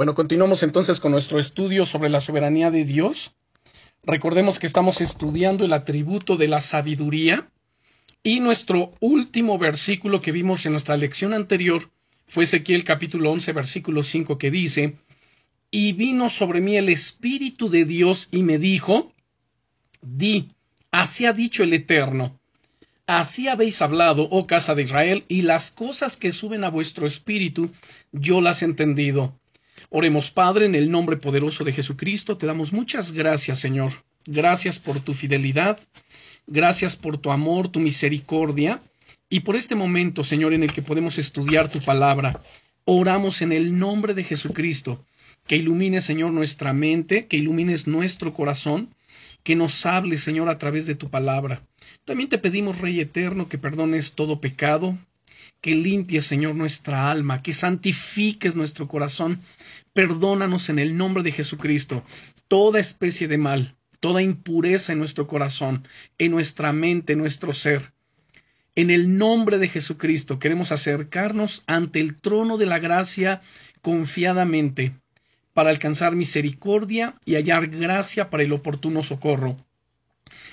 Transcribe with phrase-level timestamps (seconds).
[0.00, 3.34] Bueno, continuamos entonces con nuestro estudio sobre la soberanía de Dios.
[4.02, 7.50] Recordemos que estamos estudiando el atributo de la sabiduría
[8.22, 11.90] y nuestro último versículo que vimos en nuestra lección anterior
[12.26, 14.96] fue Ezequiel capítulo 11 versículo 5 que dice,
[15.70, 19.12] y vino sobre mí el Espíritu de Dios y me dijo,
[20.00, 20.48] di,
[20.90, 22.40] así ha dicho el Eterno,
[23.06, 27.70] así habéis hablado, oh casa de Israel, y las cosas que suben a vuestro espíritu,
[28.12, 29.38] yo las he entendido.
[29.92, 34.04] Oremos, Padre, en el nombre poderoso de Jesucristo, te damos muchas gracias, Señor.
[34.24, 35.80] Gracias por tu fidelidad,
[36.46, 38.80] gracias por tu amor, tu misericordia,
[39.28, 42.40] y por este momento, Señor, en el que podemos estudiar tu palabra.
[42.84, 45.04] Oramos en el nombre de Jesucristo,
[45.48, 48.94] que ilumine, Señor, nuestra mente, que ilumines nuestro corazón,
[49.42, 51.64] que nos hables, Señor, a través de tu palabra.
[52.04, 54.96] También te pedimos, Rey eterno, que perdones todo pecado,
[55.60, 59.40] que limpies, Señor, nuestra alma, que santifiques nuestro corazón.
[59.92, 62.04] Perdónanos en el nombre de Jesucristo
[62.48, 65.86] toda especie de mal, toda impureza en nuestro corazón,
[66.18, 67.92] en nuestra mente, en nuestro ser.
[68.74, 73.42] En el nombre de Jesucristo queremos acercarnos ante el trono de la gracia
[73.82, 74.94] confiadamente
[75.52, 79.56] para alcanzar misericordia y hallar gracia para el oportuno socorro.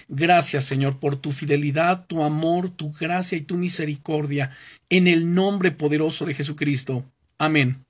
[0.10, 4.52] Gracias, Señor, por tu fidelidad, tu amor, tu gracia y tu misericordia,
[4.90, 7.04] en el nombre poderoso de Jesucristo.
[7.38, 7.86] Amén.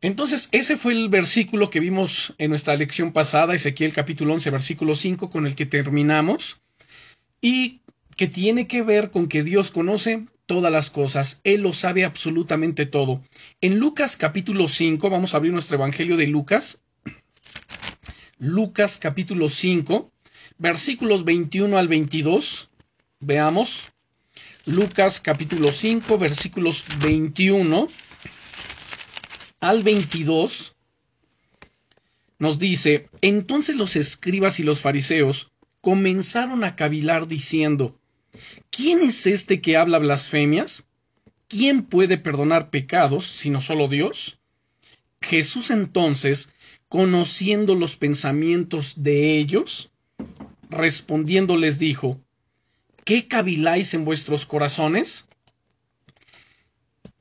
[0.00, 4.94] Entonces, ese fue el versículo que vimos en nuestra lección pasada, Ezequiel capítulo 11, versículo
[4.94, 6.60] 5, con el que terminamos,
[7.40, 7.82] y
[8.16, 12.86] que tiene que ver con que Dios conoce todas las cosas, Él lo sabe absolutamente
[12.86, 13.22] todo.
[13.60, 16.82] En Lucas capítulo 5, vamos a abrir nuestro Evangelio de Lucas,
[18.38, 20.12] Lucas capítulo 5,
[20.58, 22.70] versículos 21 al 22.
[23.20, 23.92] Veamos.
[24.64, 27.88] Lucas capítulo 5, versículos 21
[29.60, 30.74] al 22.
[32.38, 37.98] Nos dice, entonces los escribas y los fariseos comenzaron a cavilar diciendo,
[38.70, 40.84] ¿quién es este que habla blasfemias?
[41.48, 44.38] ¿Quién puede perdonar pecados sino solo Dios?
[45.20, 46.50] Jesús entonces,
[46.88, 49.90] conociendo los pensamientos de ellos,
[50.70, 52.20] respondiendo les dijo,
[53.04, 55.26] ¿qué caviláis en vuestros corazones?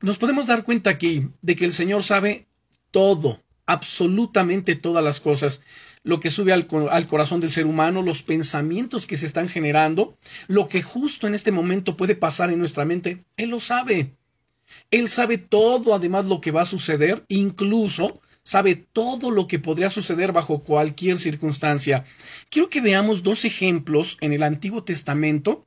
[0.02, 2.48] Nos podemos dar cuenta aquí de que el Señor sabe
[2.92, 5.62] todo, absolutamente todas las cosas,
[6.04, 10.18] lo que sube al, al, corazón del ser humano, los pensamientos que se están generando,
[10.48, 14.16] lo que justo en este momento puede pasar en nuestra mente, Él lo sabe.
[14.92, 19.90] Él sabe todo, además, lo que va a suceder, incluso sabe todo lo que podría
[19.90, 22.06] suceder bajo cualquier circunstancia.
[22.50, 25.66] Quiero que veamos dos ejemplos en el Antiguo Testamento.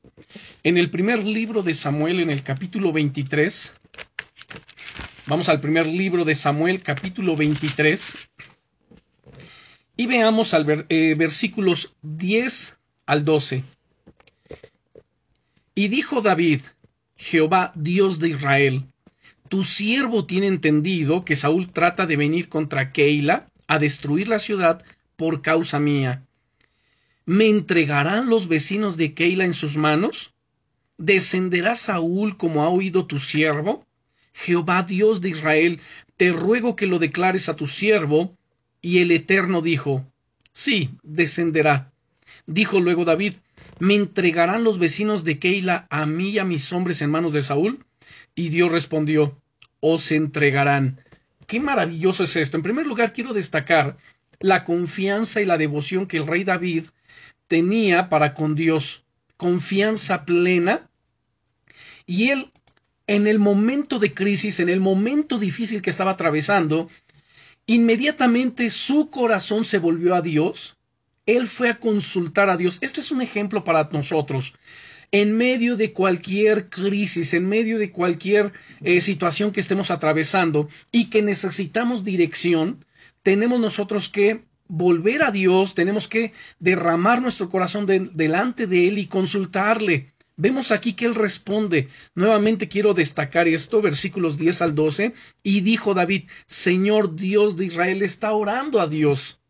[0.62, 3.72] En el primer libro de Samuel, en el capítulo 23.
[5.26, 8.16] Vamos al primer libro de Samuel, capítulo 23.
[9.96, 13.64] Y veamos al eh, versículos 10 al 12.
[15.74, 16.62] Y dijo David,
[17.16, 18.84] Jehová, Dios de Israel,
[19.48, 24.84] tu siervo tiene entendido que Saúl trata de venir contra Keila a destruir la ciudad
[25.16, 26.24] por causa mía.
[27.26, 30.32] ¿Me entregarán los vecinos de Keila en sus manos?
[30.96, 33.84] ¿Descenderá Saúl como ha oído tu siervo?
[34.32, 35.80] Jehová Dios de Israel,
[36.16, 38.36] te ruego que lo declares a tu siervo.
[38.80, 40.06] Y el Eterno dijo,
[40.52, 41.92] Sí, descenderá.
[42.46, 43.34] Dijo luego David,
[43.78, 47.42] ¿me entregarán los vecinos de Keila a mí y a mis hombres en manos de
[47.42, 47.84] Saúl?
[48.38, 49.42] Y Dios respondió,
[49.80, 51.00] os entregarán.
[51.48, 52.56] Qué maravilloso es esto.
[52.56, 53.96] En primer lugar, quiero destacar
[54.38, 56.84] la confianza y la devoción que el rey David
[57.48, 59.04] tenía para con Dios.
[59.36, 60.88] Confianza plena.
[62.06, 62.52] Y él,
[63.08, 66.88] en el momento de crisis, en el momento difícil que estaba atravesando,
[67.66, 70.76] inmediatamente su corazón se volvió a Dios.
[71.26, 72.78] Él fue a consultar a Dios.
[72.82, 74.54] Esto es un ejemplo para nosotros
[75.10, 78.52] en medio de cualquier crisis, en medio de cualquier
[78.82, 82.84] eh, situación que estemos atravesando y que necesitamos dirección,
[83.22, 89.06] tenemos nosotros que volver a Dios, tenemos que derramar nuestro corazón delante de Él y
[89.06, 90.12] consultarle.
[90.36, 91.88] Vemos aquí que Él responde.
[92.14, 95.14] Nuevamente quiero destacar esto, versículos 10 al 12.
[95.42, 99.40] Y dijo David, Señor Dios de Israel está orando a Dios.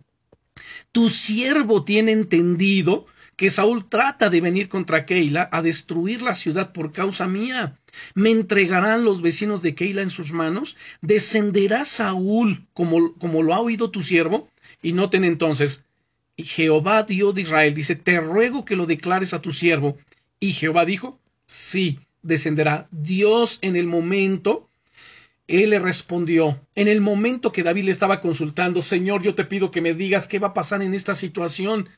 [0.90, 3.06] Tu siervo tiene entendido
[3.38, 7.78] que Saúl trata de venir contra Keila a destruir la ciudad por causa mía.
[8.14, 10.76] ¿Me entregarán los vecinos de Keila en sus manos?
[11.02, 14.48] ¿Descenderá Saúl como, como lo ha oído tu siervo?
[14.82, 15.84] Y noten entonces,
[16.36, 19.96] Jehová Dios de Israel dice, te ruego que lo declares a tu siervo.
[20.40, 22.88] Y Jehová dijo, sí, descenderá.
[22.90, 24.68] Dios en el momento
[25.46, 29.70] Él le respondió, en el momento que David le estaba consultando, Señor, yo te pido
[29.70, 31.88] que me digas qué va a pasar en esta situación.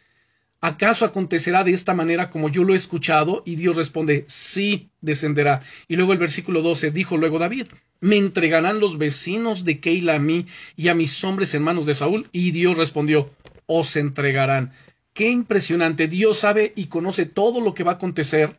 [0.63, 3.43] ¿Acaso acontecerá de esta manera como yo lo he escuchado?
[3.47, 5.63] Y Dios responde, sí, descenderá.
[5.89, 7.67] Y luego el versículo 12 dijo luego David,
[8.01, 10.47] me entregarán los vecinos de Keila a mí
[10.77, 12.29] y a mis hombres en manos de Saúl.
[12.33, 13.31] Y Dios respondió,
[13.67, 14.73] os entregarán.
[15.15, 16.09] Qué impresionante.
[16.09, 18.59] Dios sabe y conoce todo lo que va a acontecer.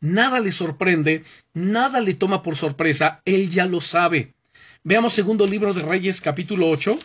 [0.00, 1.24] Nada le sorprende,
[1.54, 4.34] nada le toma por sorpresa, Él ya lo sabe.
[4.84, 6.98] Veamos segundo libro de Reyes capítulo 8.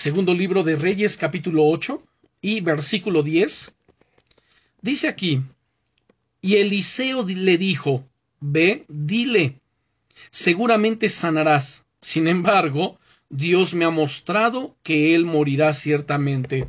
[0.00, 2.02] Segundo libro de Reyes capítulo 8
[2.40, 3.74] y versículo 10.
[4.80, 5.42] Dice aquí,
[6.40, 8.08] y Eliseo le dijo,
[8.40, 9.60] ve, dile,
[10.30, 11.84] seguramente sanarás.
[12.00, 12.98] Sin embargo,
[13.28, 16.66] Dios me ha mostrado que él morirá ciertamente.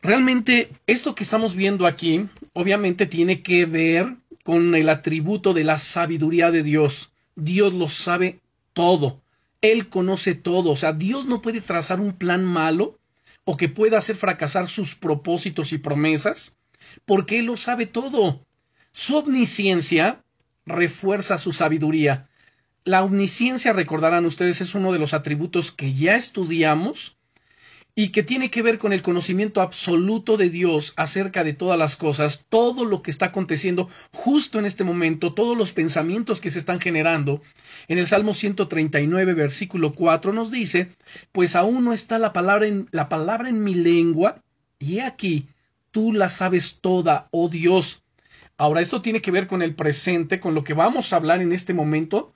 [0.00, 4.14] Realmente esto que estamos viendo aquí obviamente tiene que ver
[4.44, 7.10] con el atributo de la sabiduría de Dios.
[7.34, 8.38] Dios lo sabe
[8.72, 9.20] todo.
[9.60, 10.70] Él conoce todo.
[10.70, 12.98] O sea, Dios no puede trazar un plan malo
[13.44, 16.58] o que pueda hacer fracasar sus propósitos y promesas,
[17.04, 18.46] porque Él lo sabe todo.
[18.92, 20.24] Su omnisciencia
[20.66, 22.28] refuerza su sabiduría.
[22.84, 27.17] La omnisciencia, recordarán ustedes, es uno de los atributos que ya estudiamos
[27.98, 31.96] y que tiene que ver con el conocimiento absoluto de Dios acerca de todas las
[31.96, 36.60] cosas, todo lo que está aconteciendo justo en este momento, todos los pensamientos que se
[36.60, 37.42] están generando.
[37.88, 40.92] En el Salmo 139, versículo 4 nos dice,
[41.32, 44.44] pues aún no está la palabra en, la palabra en mi lengua,
[44.78, 45.48] y aquí,
[45.90, 48.04] tú la sabes toda, oh Dios.
[48.58, 51.52] Ahora, esto tiene que ver con el presente, con lo que vamos a hablar en
[51.52, 52.32] este momento,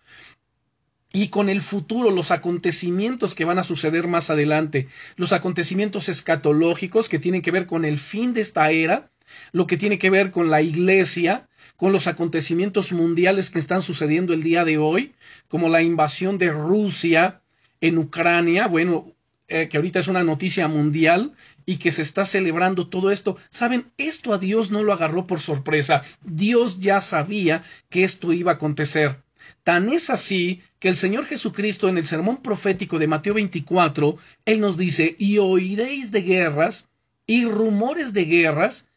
[1.13, 7.09] y con el futuro, los acontecimientos que van a suceder más adelante, los acontecimientos escatológicos
[7.09, 9.11] que tienen que ver con el fin de esta era,
[9.53, 14.33] lo que tiene que ver con la iglesia, con los acontecimientos mundiales que están sucediendo
[14.33, 15.15] el día de hoy,
[15.49, 17.41] como la invasión de Rusia
[17.81, 19.13] en Ucrania, bueno,
[19.49, 21.35] eh, que ahorita es una noticia mundial
[21.67, 23.37] y que se está celebrando todo esto.
[23.51, 26.03] Saben, esto a Dios no lo agarró por sorpresa.
[26.23, 29.17] Dios ya sabía que esto iba a acontecer.
[29.65, 34.61] Tan es así que el Señor Jesucristo en el sermón profético de Mateo 24, Él
[34.61, 36.89] nos dice, y oiréis de guerras
[37.27, 38.89] y rumores de guerras,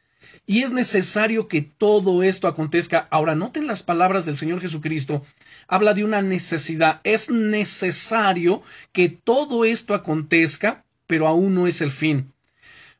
[0.47, 3.07] y es necesario que todo esto acontezca.
[3.09, 5.23] Ahora, noten las palabras del Señor Jesucristo.
[5.67, 7.01] Habla de una necesidad.
[7.03, 8.61] Es necesario
[8.91, 12.31] que todo esto acontezca, pero aún no es el fin.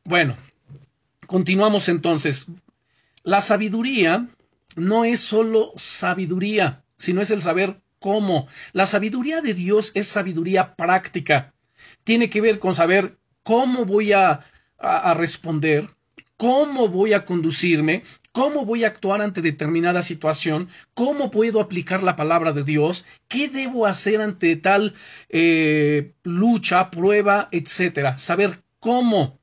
[0.04, 0.38] Bueno,
[1.28, 2.48] continuamos entonces.
[3.24, 4.28] La sabiduría
[4.76, 8.48] no es solo sabiduría sino es el saber cómo.
[8.74, 11.54] La sabiduría de Dios es sabiduría práctica.
[12.04, 14.46] Tiene que ver con saber cómo voy a,
[15.16, 15.90] responder,
[16.38, 22.16] cómo voy a conducirme, cómo voy a actuar ante determinada situación, cómo puedo aplicar la
[22.16, 24.94] palabra de Dios, qué debo hacer ante tal
[25.30, 28.18] eh, lucha, prueba, etcétera.
[28.18, 29.40] Saber cómo.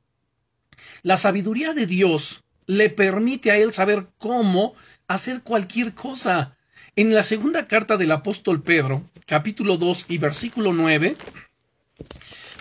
[1.02, 4.74] La sabiduría de Dios le permite a él saber cómo
[5.08, 6.56] hacer cualquier cosa.
[6.94, 11.16] En la segunda carta del apóstol Pedro, capítulo 2 y versículo 9,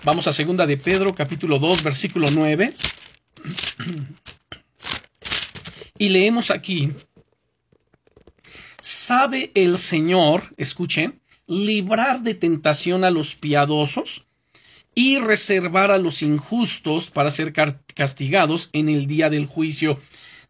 [0.06, 2.74] vamos a segunda de Pedro, capítulo 2, versículo 9,
[5.98, 6.94] y leemos aquí,
[8.80, 14.28] ¿sabe el Señor, escuchen, librar de tentación a los piadosos
[14.96, 20.00] y reservar a los injustos para ser castigados en el día del juicio?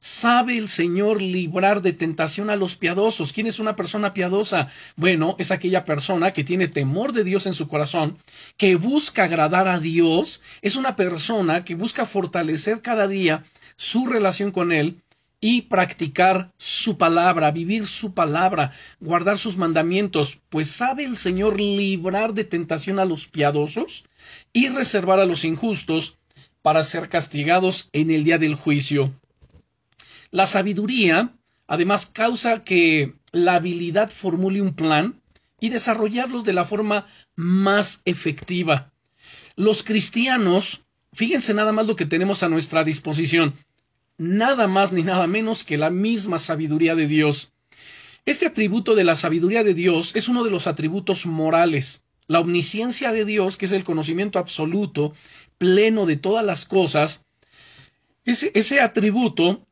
[0.04, 3.32] ¿Sabe el Señor librar de tentación a los piadosos?
[3.32, 4.68] ¿Quién es una persona piadosa?
[4.96, 8.18] Bueno, es aquella persona que tiene temor de Dios en su corazón,
[8.58, 13.44] que busca agradar a Dios, es una persona que busca fortalecer cada día
[13.76, 15.04] su relación con Él
[15.40, 22.34] y practicar su palabra, vivir su palabra, guardar sus mandamientos, pues sabe el Señor librar
[22.34, 24.06] de tentación a los piadosos
[24.52, 26.18] y reservar a los injustos
[26.64, 29.14] para ser castigados en el día del juicio.
[30.32, 31.36] La sabiduría,
[31.68, 35.22] además, causa que la habilidad formule un plan
[35.60, 38.92] y desarrollarlos de la forma más efectiva.
[39.56, 43.56] Los cristianos, fíjense nada más lo que tenemos a nuestra disposición,
[44.18, 47.52] nada más ni nada menos que la misma sabiduría de Dios.
[48.26, 52.04] Este atributo de la sabiduría de Dios es uno de los atributos morales.
[52.28, 55.14] La omnisciencia de Dios, que es el conocimiento absoluto,
[55.58, 57.26] pleno de todas las cosas,
[58.24, 59.68] ese, ese atributo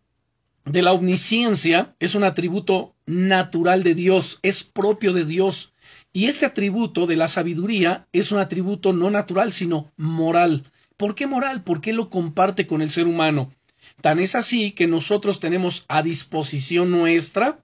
[0.71, 5.73] de la omnisciencia es un atributo natural de Dios, es propio de Dios.
[6.13, 10.63] Y este atributo de la sabiduría es un atributo no natural, sino moral.
[10.97, 11.63] ¿Por qué moral?
[11.63, 13.53] Porque lo comparte con el ser humano.
[14.01, 17.63] Tan es así que nosotros tenemos a disposición nuestra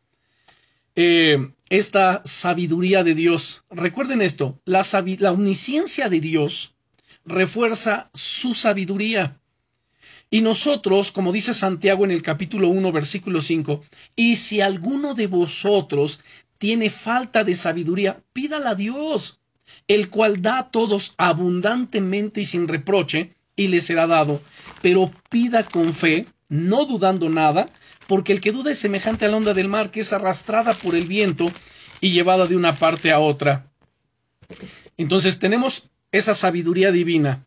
[0.96, 3.64] eh, esta sabiduría de Dios.
[3.70, 4.86] Recuerden esto, la,
[5.20, 6.76] la omnisciencia de Dios
[7.26, 9.40] refuerza su sabiduría.
[10.36, 13.86] Y nosotros, como dice Santiago en el capítulo 1, versículo 5,
[14.18, 16.20] y si alguno de vosotros
[16.58, 19.40] tiene falta de sabiduría, pídala a Dios,
[19.88, 24.42] el cual da a todos abundantemente y sin reproche, y le será dado.
[24.82, 27.68] Pero pida con fe, no dudando nada,
[28.06, 30.96] porque el que duda es semejante a la onda del mar, que es arrastrada por
[30.96, 31.46] el viento
[32.02, 33.72] y llevada de una parte a otra.
[34.98, 37.46] Entonces tenemos esa sabiduría divina.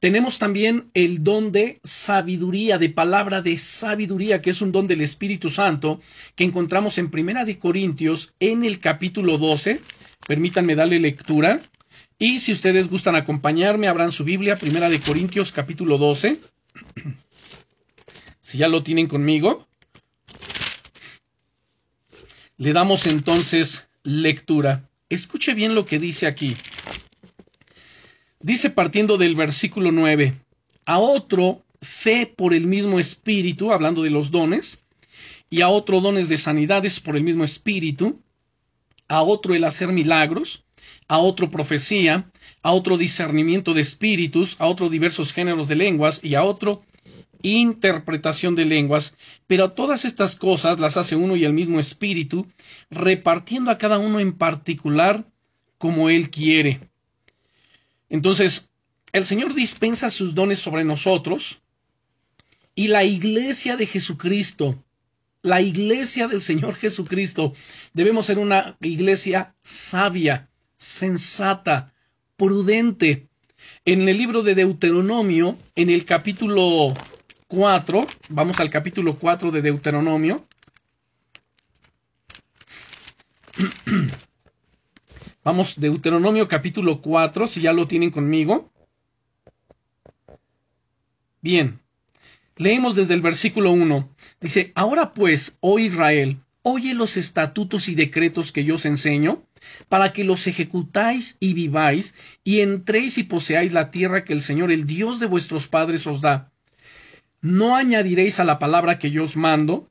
[0.00, 5.02] Tenemos también el don de sabiduría, de palabra de sabiduría, que es un don del
[5.02, 6.00] Espíritu Santo,
[6.34, 9.82] que encontramos en Primera de Corintios, en el capítulo 12.
[10.26, 11.60] Permítanme darle lectura.
[12.18, 16.40] Y si ustedes gustan acompañarme, abran su Biblia, Primera de Corintios, capítulo 12.
[18.42, 19.68] Si ya lo tienen conmigo.
[22.56, 24.88] Le damos entonces lectura.
[25.08, 26.56] Escuche bien lo que dice aquí.
[28.42, 30.32] Dice partiendo del versículo 9,
[30.86, 34.82] a otro fe por el mismo espíritu, hablando de los dones,
[35.50, 38.18] y a otro dones de sanidades por el mismo espíritu,
[39.08, 40.64] a otro el hacer milagros,
[41.06, 42.30] a otro profecía,
[42.62, 46.80] a otro discernimiento de espíritus, a otro diversos géneros de lenguas y a otro
[47.42, 49.16] interpretación de lenguas,
[49.46, 52.46] pero todas estas cosas las hace uno y el mismo espíritu,
[52.90, 55.26] repartiendo a cada uno en particular
[55.76, 56.89] como él quiere.
[58.10, 58.68] Entonces,
[59.12, 61.62] el Señor dispensa sus dones sobre nosotros
[62.74, 64.82] y la iglesia de Jesucristo,
[65.42, 67.54] la iglesia del Señor Jesucristo,
[67.94, 71.94] debemos ser una iglesia sabia, sensata,
[72.36, 73.28] prudente.
[73.84, 76.94] En el libro de Deuteronomio, en el capítulo
[77.48, 80.46] 4, vamos al capítulo 4 de Deuteronomio,
[85.42, 88.70] Vamos, Deuteronomio capítulo 4, si ya lo tienen conmigo.
[91.40, 91.80] Bien,
[92.56, 94.14] leemos desde el versículo 1.
[94.42, 99.42] Dice, Ahora pues, oh Israel, oye los estatutos y decretos que yo os enseño,
[99.88, 104.70] para que los ejecutáis y viváis, y entréis y poseáis la tierra que el Señor,
[104.70, 106.52] el Dios de vuestros padres, os da.
[107.40, 109.88] No añadiréis a la palabra que yo os mando,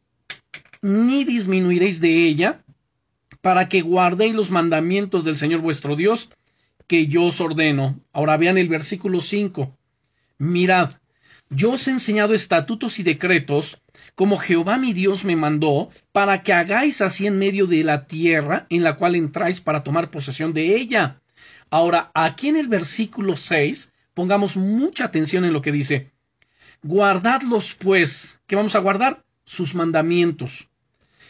[0.84, 2.64] ni disminuiréis de ella,
[3.42, 6.30] para que guardéis los mandamientos del Señor vuestro Dios,
[6.88, 8.00] que yo os ordeno.
[8.12, 9.78] Ahora vean el versículo 5.
[10.40, 10.94] Mirad,
[11.50, 13.82] yo os he enseñado estatutos y decretos,
[14.16, 18.68] como Jehová mi Dios me mandó, para que hagáis así en medio de la tierra
[18.70, 21.22] en la cual entráis para tomar posesión de ella.
[21.70, 26.12] Ahora, aquí en el versículo 6, pongamos mucha atención en lo que dice.
[26.84, 29.24] Guardadlos, pues, ¿qué vamos a guardar?
[29.44, 30.70] Sus mandamientos.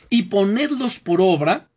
[0.09, 1.68] Y ponedlos por obra,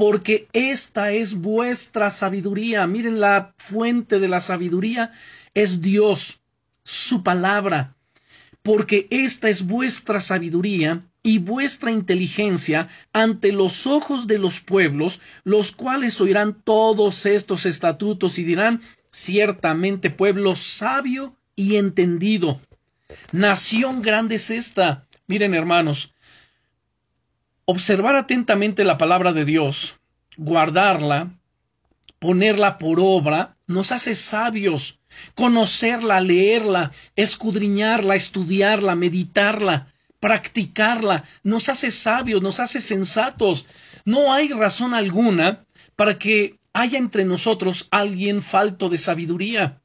[0.00, 2.86] porque esta es vuestra sabiduría.
[2.86, 5.12] Miren, la fuente de la sabiduría
[5.52, 6.38] es Dios,
[6.82, 7.96] su palabra,
[8.62, 15.70] porque esta es vuestra sabiduría y vuestra inteligencia ante los ojos de los pueblos, los
[15.72, 18.80] cuales oirán todos estos estatutos y dirán,
[19.12, 22.58] ciertamente pueblo sabio y entendido.
[23.32, 25.06] Nación grande es esta.
[25.26, 26.14] Miren, hermanos,
[27.70, 29.98] observar atentamente la palabra de Dios,
[30.36, 31.38] guardarla,
[32.18, 35.00] ponerla por obra, nos hace sabios.
[35.34, 43.66] Conocerla, leerla, escudriñarla, estudiarla, meditarla, practicarla, nos hace sabios, nos hace sensatos.
[44.04, 45.64] No hay razón alguna
[45.96, 49.82] para que haya entre nosotros alguien falto de sabiduría.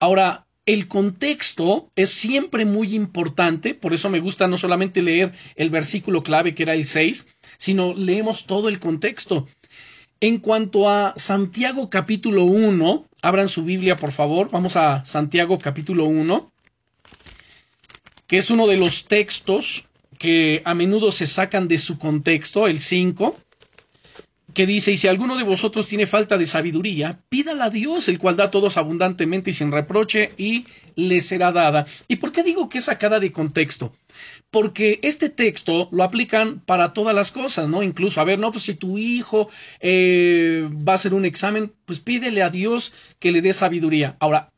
[0.00, 5.70] Ahora, el contexto es siempre muy importante, por eso me gusta no solamente leer el
[5.70, 9.46] versículo clave que era el 6, sino leemos todo el contexto.
[10.20, 16.06] En cuanto a Santiago capítulo 1, abran su Biblia por favor, vamos a Santiago capítulo
[16.06, 16.52] 1,
[18.26, 22.80] que es uno de los textos que a menudo se sacan de su contexto, el
[22.80, 23.36] 5
[24.56, 28.18] que dice, y si alguno de vosotros tiene falta de sabiduría, pídala a Dios, el
[28.18, 31.84] cual da todos abundantemente y sin reproche, y le será dada.
[32.08, 33.92] ¿Y por qué digo que es sacada de contexto?
[34.50, 37.82] Porque este texto lo aplican para todas las cosas, ¿no?
[37.82, 42.00] Incluso, a ver, no, pues si tu hijo eh, va a hacer un examen, pues
[42.00, 44.16] pídele a Dios que le dé sabiduría.
[44.20, 44.54] Ahora,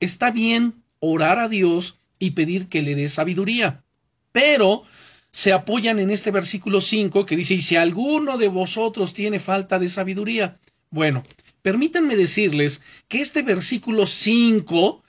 [0.00, 3.84] está bien orar a Dios y pedir que le dé sabiduría,
[4.32, 4.84] pero
[5.32, 9.78] se apoyan en este versículo 5 que dice, y si alguno de vosotros tiene falta
[9.78, 10.58] de sabiduría.
[10.90, 11.24] Bueno,
[11.62, 15.02] permítanme decirles que este versículo 5,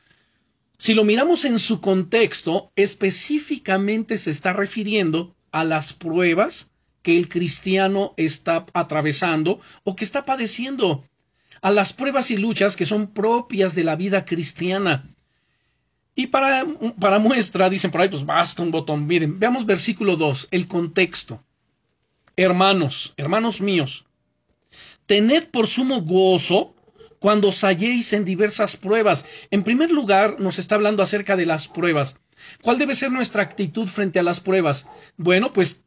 [0.77, 7.27] si lo miramos en su contexto, específicamente se está refiriendo a las pruebas que el
[7.27, 11.06] cristiano está atravesando o que está padeciendo,
[11.62, 15.12] a las pruebas y luchas que son propias de la vida cristiana.
[16.15, 16.65] Y para,
[17.00, 19.08] para muestra, dicen por ahí, pues basta un botón.
[19.08, 21.43] Miren, veamos versículo 2, el contexto.
[22.36, 24.05] Hermanos, hermanos míos,
[25.05, 26.75] tened por sumo gozo
[27.20, 29.25] cuando os halléis en diversas pruebas.
[29.50, 32.20] En primer lugar, nos está hablando acerca de las pruebas.
[32.62, 34.88] ¿Cuál debe ser nuestra actitud frente a las pruebas?
[35.17, 35.84] Bueno, pues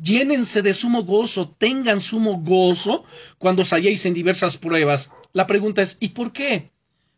[0.00, 3.04] llénense de sumo gozo, tengan sumo gozo
[3.38, 5.12] cuando os halléis en diversas pruebas.
[5.32, 6.70] La pregunta es, ¿y por qué?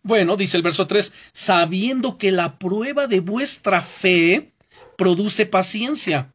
[0.02, 4.52] Bueno, dice el verso 3, sabiendo que la prueba de vuestra fe
[4.96, 6.32] produce paciencia.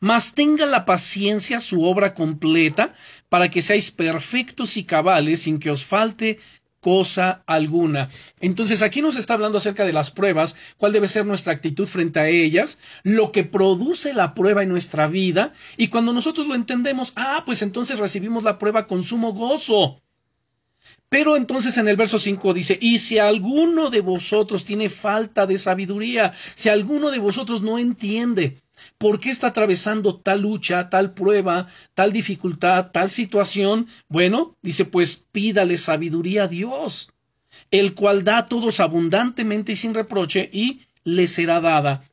[0.00, 2.94] Mas tenga la paciencia su obra completa,
[3.28, 6.40] para que seáis perfectos y cabales, sin que os falte
[6.80, 8.08] cosa alguna.
[8.40, 12.18] Entonces aquí nos está hablando acerca de las pruebas, cuál debe ser nuestra actitud frente
[12.20, 17.12] a ellas, lo que produce la prueba en nuestra vida, y cuando nosotros lo entendemos,
[17.16, 20.02] ah, pues entonces recibimos la prueba con sumo gozo.
[21.08, 25.56] Pero entonces en el verso 5 dice, y si alguno de vosotros tiene falta de
[25.56, 28.58] sabiduría, si alguno de vosotros no entiende,
[28.96, 33.88] ¿Por qué está atravesando tal lucha, tal prueba, tal dificultad, tal situación?
[34.08, 37.12] Bueno, dice, pues pídale sabiduría a Dios,
[37.70, 42.04] el cual da a todos abundantemente y sin reproche, y le será dada.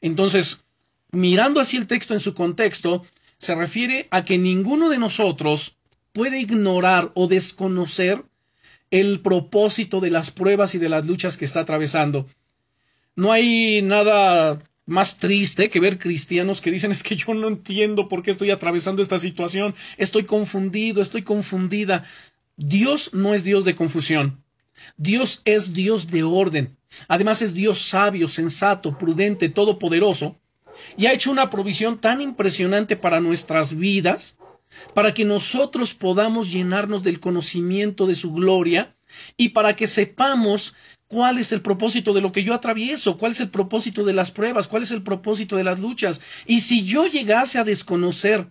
[0.00, 0.64] Entonces,
[1.12, 3.04] mirando así el texto en su contexto,
[3.38, 5.76] se refiere a que ninguno de nosotros
[6.12, 8.24] puede ignorar o desconocer
[8.90, 12.26] el propósito de las pruebas y de las luchas que está atravesando.
[13.16, 18.08] No hay nada más triste que ver cristianos que dicen es que yo no entiendo
[18.08, 22.04] por qué estoy atravesando esta situación, estoy confundido, estoy confundida.
[22.56, 24.42] Dios no es Dios de confusión.
[24.96, 26.76] Dios es Dios de orden.
[27.08, 30.36] Además es Dios sabio, sensato, prudente, todopoderoso,
[30.96, 34.38] y ha hecho una provisión tan impresionante para nuestras vidas,
[34.94, 38.94] para que nosotros podamos llenarnos del conocimiento de su gloria
[39.36, 40.74] y para que sepamos
[41.08, 44.30] cuál es el propósito de lo que yo atravieso, cuál es el propósito de las
[44.30, 46.20] pruebas, cuál es el propósito de las luchas.
[46.46, 48.46] Y si yo llegase a desconocer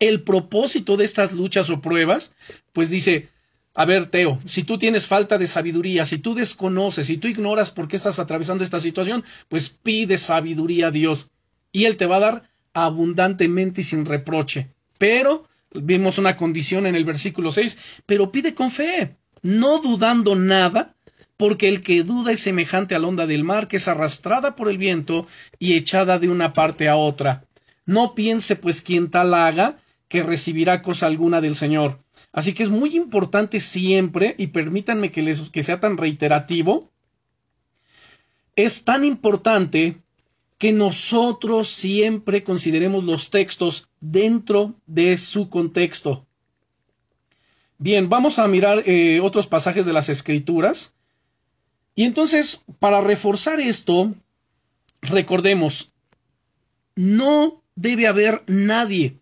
[0.00, 2.34] el propósito de estas luchas o pruebas,
[2.72, 3.28] pues dice,
[3.74, 7.70] a ver, Teo, si tú tienes falta de sabiduría, si tú desconoces, si tú ignoras
[7.70, 11.30] por qué estás atravesando esta situación, pues pide sabiduría a Dios
[11.70, 14.70] y Él te va a dar abundantemente y sin reproche.
[14.98, 20.96] Pero, vimos una condición en el versículo 6, pero pide con fe, no dudando nada,
[21.36, 24.68] porque el que duda es semejante a la onda del mar que es arrastrada por
[24.68, 25.26] el viento
[25.58, 27.44] y echada de una parte a otra.
[27.86, 29.78] No piense pues quien tal haga
[30.08, 32.00] que recibirá cosa alguna del Señor.
[32.32, 36.90] Así que es muy importante siempre, y permítanme que, les, que sea tan reiterativo,
[38.54, 39.96] es tan importante
[40.60, 46.26] que nosotros siempre consideremos los textos dentro de su contexto.
[47.78, 50.94] Bien, vamos a mirar eh, otros pasajes de las Escrituras.
[51.94, 54.12] Y entonces, para reforzar esto,
[55.00, 55.94] recordemos,
[56.94, 59.16] no debe haber nadie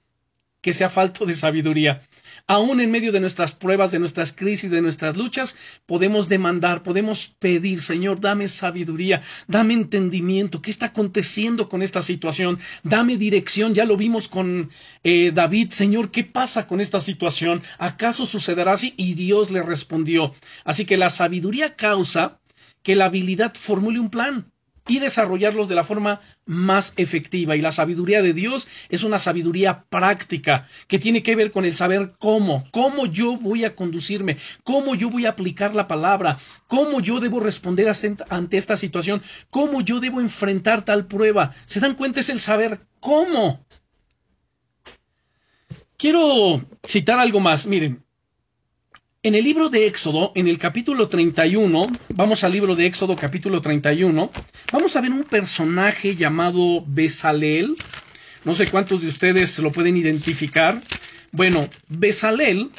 [0.60, 2.02] que sea falto de sabiduría.
[2.50, 7.28] Aún en medio de nuestras pruebas, de nuestras crisis, de nuestras luchas, podemos demandar, podemos
[7.38, 12.58] pedir, Señor, dame sabiduría, dame entendimiento, ¿qué está aconteciendo con esta situación?
[12.82, 14.70] Dame dirección, ya lo vimos con
[15.04, 17.62] eh, David, Señor, ¿qué pasa con esta situación?
[17.76, 18.94] ¿Acaso sucederá así?
[18.96, 20.34] Y Dios le respondió.
[20.64, 22.40] Así que la sabiduría causa
[22.82, 24.50] que la habilidad formule un plan
[24.88, 27.54] y desarrollarlos de la forma más efectiva.
[27.54, 31.74] Y la sabiduría de Dios es una sabiduría práctica que tiene que ver con el
[31.74, 37.00] saber cómo, cómo yo voy a conducirme, cómo yo voy a aplicar la palabra, cómo
[37.00, 37.78] yo debo responder
[38.28, 41.54] ante esta situación, cómo yo debo enfrentar tal prueba.
[41.66, 42.20] ¿Se dan cuenta?
[42.20, 43.64] Es el saber cómo.
[45.96, 47.66] Quiero citar algo más.
[47.66, 48.04] Miren,
[49.28, 53.60] en el libro de Éxodo, en el capítulo 31, vamos al libro de Éxodo capítulo
[53.60, 54.30] 31,
[54.72, 57.76] vamos a ver un personaje llamado Besalel.
[58.46, 60.80] No sé cuántos de ustedes lo pueden identificar.
[61.30, 62.70] Bueno, Besalel,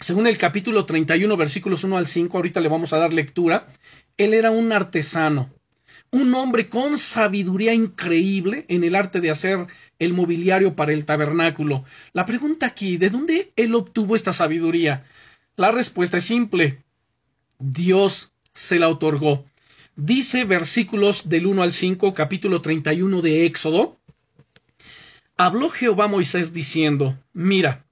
[0.00, 3.68] según el capítulo 31, versículos 1 al 5, ahorita le vamos a dar lectura,
[4.16, 5.50] él era un artesano,
[6.10, 9.68] un hombre con sabiduría increíble en el arte de hacer
[10.00, 11.84] el mobiliario para el tabernáculo.
[12.12, 15.04] La pregunta aquí, ¿de dónde él obtuvo esta sabiduría?
[15.56, 16.82] La respuesta es simple.
[17.58, 19.44] Dios se la otorgó.
[19.96, 23.98] Dice versículos del 1 al 5, capítulo 31 de Éxodo.
[25.36, 27.84] Habló Jehová a Moisés diciendo, Mira,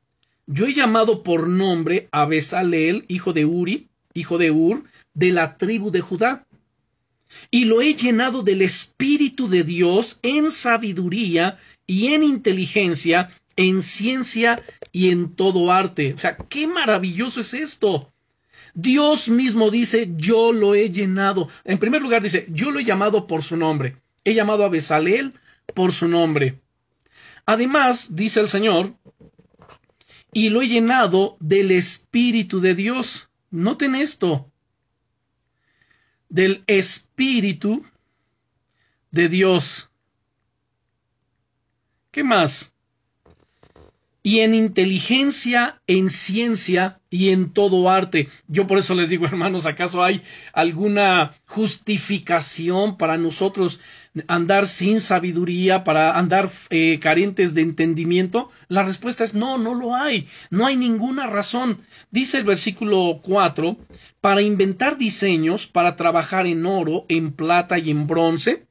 [0.47, 5.59] yo he llamado por nombre a Besaleel, hijo de Uri, hijo de Ur, de la
[5.59, 6.47] tribu de Judá,
[7.51, 14.62] y lo he llenado del Espíritu de Dios en sabiduría y en inteligencia en ciencia
[14.92, 16.14] y en todo arte.
[16.14, 18.12] O sea, qué maravilloso es esto.
[18.74, 21.48] Dios mismo dice, yo lo he llenado.
[21.64, 23.96] En primer lugar dice, yo lo he llamado por su nombre.
[24.24, 25.35] He llamado a Besaleel
[25.74, 26.61] por su nombre.
[27.46, 28.94] Además, dice el Señor,
[30.33, 33.31] y lo he llenado del Espíritu de Dios.
[33.51, 34.51] Noten esto.
[36.29, 37.85] Del Espíritu
[39.11, 39.90] de Dios.
[42.11, 42.74] ¿Qué más?
[44.29, 48.29] Y en inteligencia, en ciencia y en todo arte.
[48.47, 50.21] Yo por eso les digo, hermanos, ¿acaso hay
[50.53, 53.81] alguna justificación para nosotros
[54.27, 58.51] andar sin sabiduría, para andar eh, carentes de entendimiento?
[58.69, 60.29] La respuesta es no, no lo hay.
[60.51, 61.81] No hay ninguna razón.
[62.11, 63.79] Dice el versículo 4,
[64.21, 68.68] para inventar diseños, para trabajar en oro, en plata y en bronce,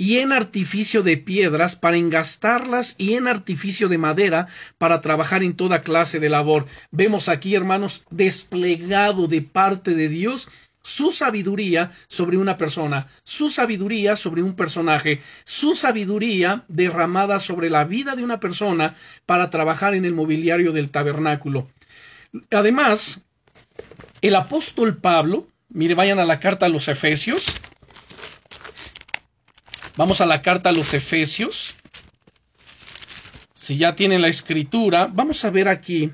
[0.00, 5.52] y en artificio de piedras para engastarlas y en artificio de madera para trabajar en
[5.52, 6.64] toda clase de labor.
[6.90, 10.48] Vemos aquí, hermanos, desplegado de parte de Dios
[10.82, 17.84] su sabiduría sobre una persona, su sabiduría sobre un personaje, su sabiduría derramada sobre la
[17.84, 18.94] vida de una persona
[19.26, 21.68] para trabajar en el mobiliario del tabernáculo.
[22.50, 23.20] Además,
[24.22, 27.44] el apóstol Pablo, mire, vayan a la carta a los Efesios,
[30.00, 31.74] Vamos a la carta a los Efesios.
[33.52, 36.10] Si ya tienen la escritura, vamos a ver aquí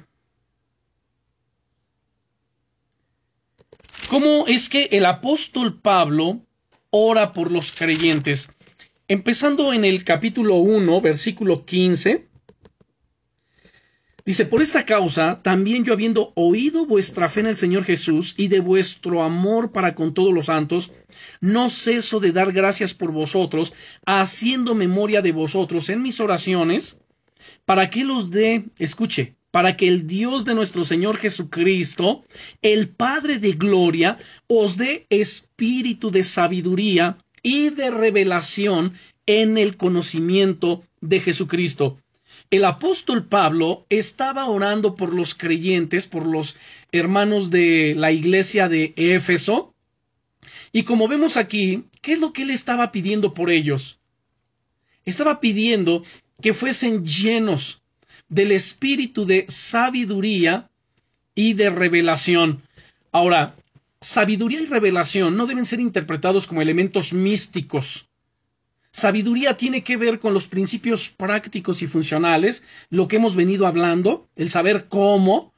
[4.11, 6.40] cómo es que el apóstol Pablo
[6.90, 8.49] ora por los creyentes.
[9.07, 12.27] Empezando en el capítulo 1, versículo 15,
[14.27, 18.49] Dice, por esta causa, también yo habiendo oído vuestra fe en el Señor Jesús y
[18.49, 20.91] de vuestro amor para con todos los santos,
[21.41, 23.73] no ceso de dar gracias por vosotros,
[24.05, 26.99] haciendo memoria de vosotros en mis oraciones,
[27.65, 32.25] para que los dé, escuche, para que el Dios de nuestro Señor Jesucristo,
[32.62, 40.83] el Padre de gloria, os dé espíritu de sabiduría y de revelación en el conocimiento
[41.01, 41.99] de Jesucristo
[42.50, 46.56] el apóstol Pablo estaba orando por los creyentes, por los
[46.92, 49.74] hermanos de la iglesia de Éfeso,
[50.72, 53.98] y como vemos aquí, ¿qué es lo que él estaba pidiendo por ellos?
[55.04, 56.04] Estaba pidiendo
[56.42, 57.82] que fuesen llenos
[58.28, 60.70] del espíritu de sabiduría
[61.35, 62.62] y de revelación.
[63.12, 63.56] Ahora,
[64.00, 68.09] sabiduría y revelación no deben ser interpretados como elementos místicos,
[68.96, 74.30] Sabiduría tiene que ver con los principios prácticos y funcionales, lo que hemos venido hablando,
[74.37, 75.52] el saber cómo,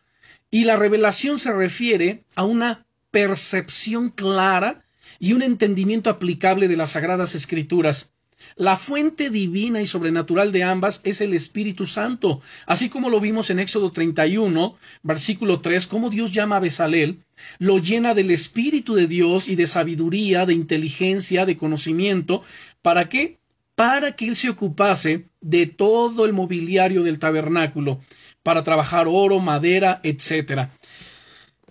[0.51, 4.85] y la revelación se refiere a una percepción clara
[5.21, 8.13] y un entendimiento aplicable de las sagradas escrituras.
[8.57, 13.51] La fuente divina y sobrenatural de ambas es el Espíritu Santo, así como lo vimos
[13.51, 17.25] en Éxodo 31, versículo 3, como Dios llama a Besalel,
[17.59, 22.43] lo llena del Espíritu de Dios y de sabiduría, de inteligencia, de conocimiento,
[22.83, 23.39] ¿para qué?
[23.75, 28.01] Para que él se ocupase de todo el mobiliario del tabernáculo,
[28.43, 30.69] para trabajar oro, madera, etc.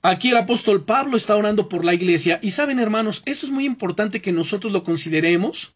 [0.01, 3.65] Aquí el apóstol Pablo está orando por la iglesia y saben hermanos, esto es muy
[3.65, 5.73] importante que nosotros lo consideremos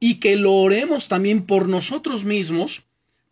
[0.00, 2.82] y que lo oremos también por nosotros mismos,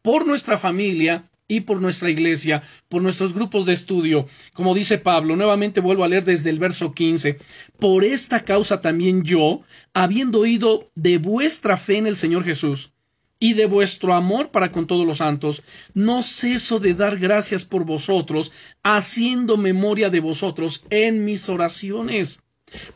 [0.03, 4.27] por nuestra familia y por nuestra iglesia, por nuestros grupos de estudio.
[4.53, 7.39] Como dice Pablo, nuevamente vuelvo a leer desde el verso 15.
[7.79, 9.63] Por esta causa también yo,
[9.95, 12.93] habiendo oído de vuestra fe en el Señor Jesús,
[13.41, 15.63] y de vuestro amor para con todos los santos,
[15.95, 22.43] no ceso de dar gracias por vosotros, haciendo memoria de vosotros en mis oraciones,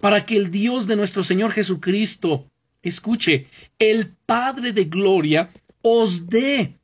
[0.00, 2.48] para que el Dios de nuestro Señor Jesucristo,
[2.82, 3.46] Escuche,
[3.78, 5.48] el Padre de Gloria
[5.82, 6.80] os dé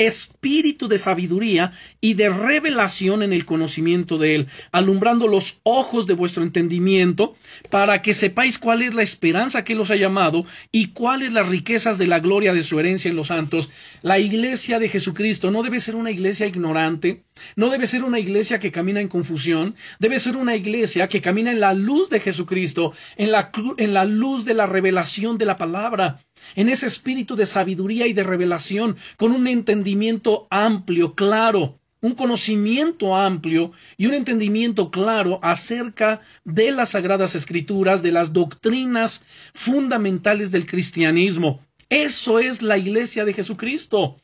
[0.00, 6.14] espíritu de sabiduría y de revelación en el conocimiento de Él, alumbrando los ojos de
[6.14, 7.36] vuestro entendimiento,
[7.68, 11.48] para que sepáis cuál es la esperanza que Él os ha llamado y cuáles las
[11.48, 13.70] riquezas de la gloria de su herencia en los santos.
[14.02, 17.22] La iglesia de Jesucristo no debe ser una iglesia ignorante,
[17.56, 21.50] no debe ser una iglesia que camina en confusión, debe ser una iglesia que camina
[21.50, 25.56] en la luz de Jesucristo, en la, en la luz de la revelación de la
[25.56, 26.20] palabra
[26.54, 33.14] en ese espíritu de sabiduría y de revelación, con un entendimiento amplio, claro, un conocimiento
[33.14, 39.22] amplio y un entendimiento claro acerca de las sagradas escrituras, de las doctrinas
[39.52, 41.60] fundamentales del cristianismo.
[41.90, 44.16] Eso es la iglesia de Jesucristo.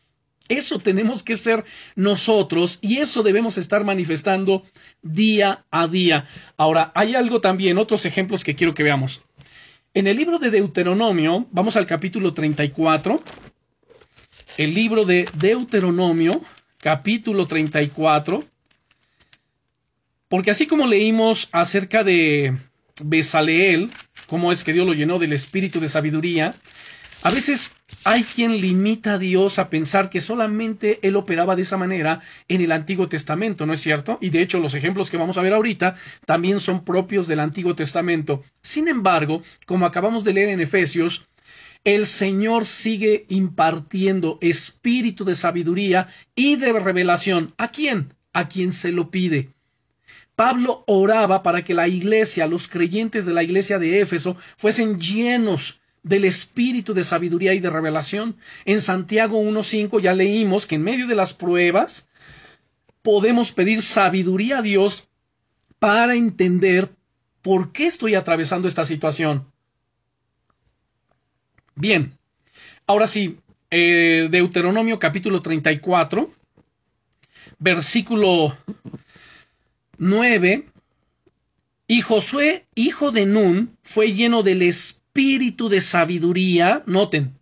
[0.48, 1.64] Eso tenemos que ser
[1.96, 4.62] nosotros y eso debemos estar manifestando
[5.02, 6.26] día a día.
[6.56, 9.22] Ahora, hay algo también, otros ejemplos que quiero que veamos.
[9.94, 13.22] En el libro de Deuteronomio, vamos al capítulo 34,
[14.58, 16.42] el libro de Deuteronomio,
[16.78, 18.44] capítulo 34,
[20.28, 22.56] porque así como leímos acerca de
[23.02, 23.90] Besaleel,
[24.26, 26.54] cómo es que Dios lo llenó del espíritu de sabiduría,
[27.22, 27.72] a veces
[28.06, 32.60] hay quien limita a Dios a pensar que solamente Él operaba de esa manera en
[32.60, 34.18] el Antiguo Testamento, ¿no es cierto?
[34.20, 37.74] Y de hecho los ejemplos que vamos a ver ahorita también son propios del Antiguo
[37.74, 38.44] Testamento.
[38.62, 41.26] Sin embargo, como acabamos de leer en Efesios,
[41.82, 47.54] el Señor sigue impartiendo espíritu de sabiduría y de revelación.
[47.58, 48.14] ¿A quién?
[48.32, 49.48] A quien se lo pide.
[50.36, 55.80] Pablo oraba para que la iglesia, los creyentes de la iglesia de Éfeso, fuesen llenos
[56.06, 58.36] del espíritu de sabiduría y de revelación.
[58.64, 62.06] En Santiago 1.5 ya leímos que en medio de las pruebas
[63.02, 65.08] podemos pedir sabiduría a Dios
[65.80, 66.92] para entender
[67.42, 69.50] por qué estoy atravesando esta situación.
[71.74, 72.16] Bien,
[72.86, 73.40] ahora sí,
[73.72, 76.32] eh, Deuteronomio capítulo 34,
[77.58, 78.56] versículo
[79.98, 80.66] 9,
[81.88, 87.38] y Josué, hijo de Nun, fue lleno del espíritu espíritu de sabiduría, noten,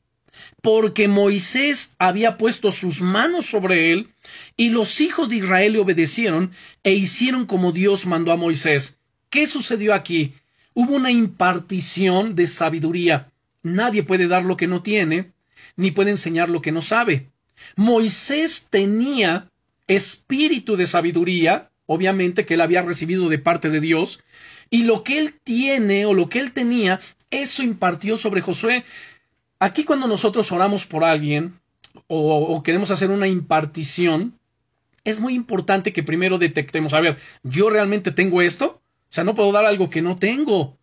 [0.63, 4.11] porque Moisés había puesto sus manos sobre él,
[4.57, 6.53] y los hijos de Israel le obedecieron
[6.85, 8.97] e hicieron como Dios mandó a Moisés.
[9.29, 10.35] ¿Qué sucedió aquí?
[10.73, 13.33] Hubo una impartición de sabiduría.
[13.65, 15.33] Nadie puede dar lo que no tiene,
[15.75, 17.27] ni puede enseñar lo que no sabe.
[17.75, 19.51] Moisés tenía
[19.89, 24.23] espíritu de sabiduría, obviamente que él había recibido de parte de Dios,
[24.71, 27.01] y lo que él tiene o lo que él tenía
[27.43, 28.85] eso impartió sobre Josué.
[29.59, 31.59] Aquí cuando nosotros oramos por alguien
[32.07, 34.39] o, queremos hacer una impartición,
[35.05, 38.83] es muy importante que primero detectemos, a ver, ¿yo realmente tengo esto?
[39.11, 40.79] O sea, no puedo dar algo que no tengo.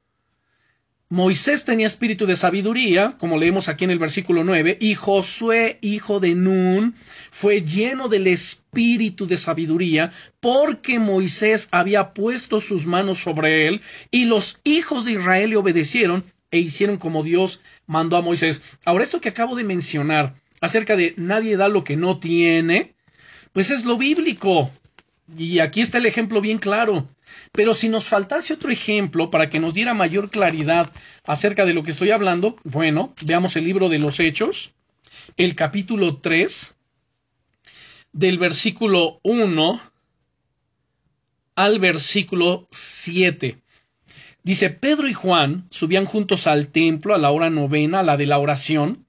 [1.12, 6.22] Moisés tenía espíritu de sabiduría, como leemos aquí en el versículo 9, y Josué, hijo
[6.22, 6.96] de Nun,
[7.32, 14.24] fue lleno del espíritu de sabiduría, porque Moisés había puesto sus manos sobre él, y
[14.24, 18.62] los hijos de Israel le obedecieron, e hicieron como Dios mandó a Moisés.
[18.86, 22.94] Ahora, esto que acabo de mencionar acerca de nadie da lo que no tiene,
[23.54, 24.72] pues es lo bíblico.
[25.38, 27.08] Y aquí está el ejemplo bien claro.
[27.54, 30.92] Pero si nos faltase otro ejemplo para que nos diera mayor claridad
[31.24, 34.74] acerca de lo que estoy hablando, bueno, veamos el libro de los Hechos,
[35.38, 36.76] el capítulo 3,
[38.14, 39.82] del versículo 1
[41.56, 43.62] al versículo 7.
[44.44, 48.40] Dice, Pedro y Juan subían juntos al templo a la hora novena, la de la
[48.40, 49.06] oración,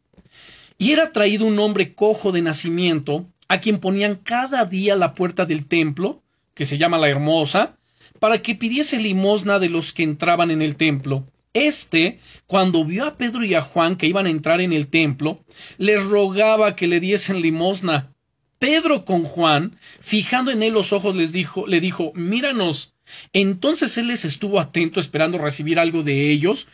[0.76, 5.46] y era traído un hombre cojo de nacimiento, a quien ponían cada día la puerta
[5.46, 6.22] del templo,
[6.54, 7.76] que se llama la Hermosa,
[8.18, 11.26] para que pidiese limosna de los que entraban en el templo.
[11.54, 15.38] Este, cuando vio a Pedro y a Juan que iban a entrar en el templo,
[15.78, 18.12] les rogaba que le diesen limosna.
[18.58, 22.91] Pedro con Juan, fijando en él los ojos, les dijo, le dijo, míranos.
[23.32, 26.68] Entonces él les estuvo atento esperando recibir algo de ellos.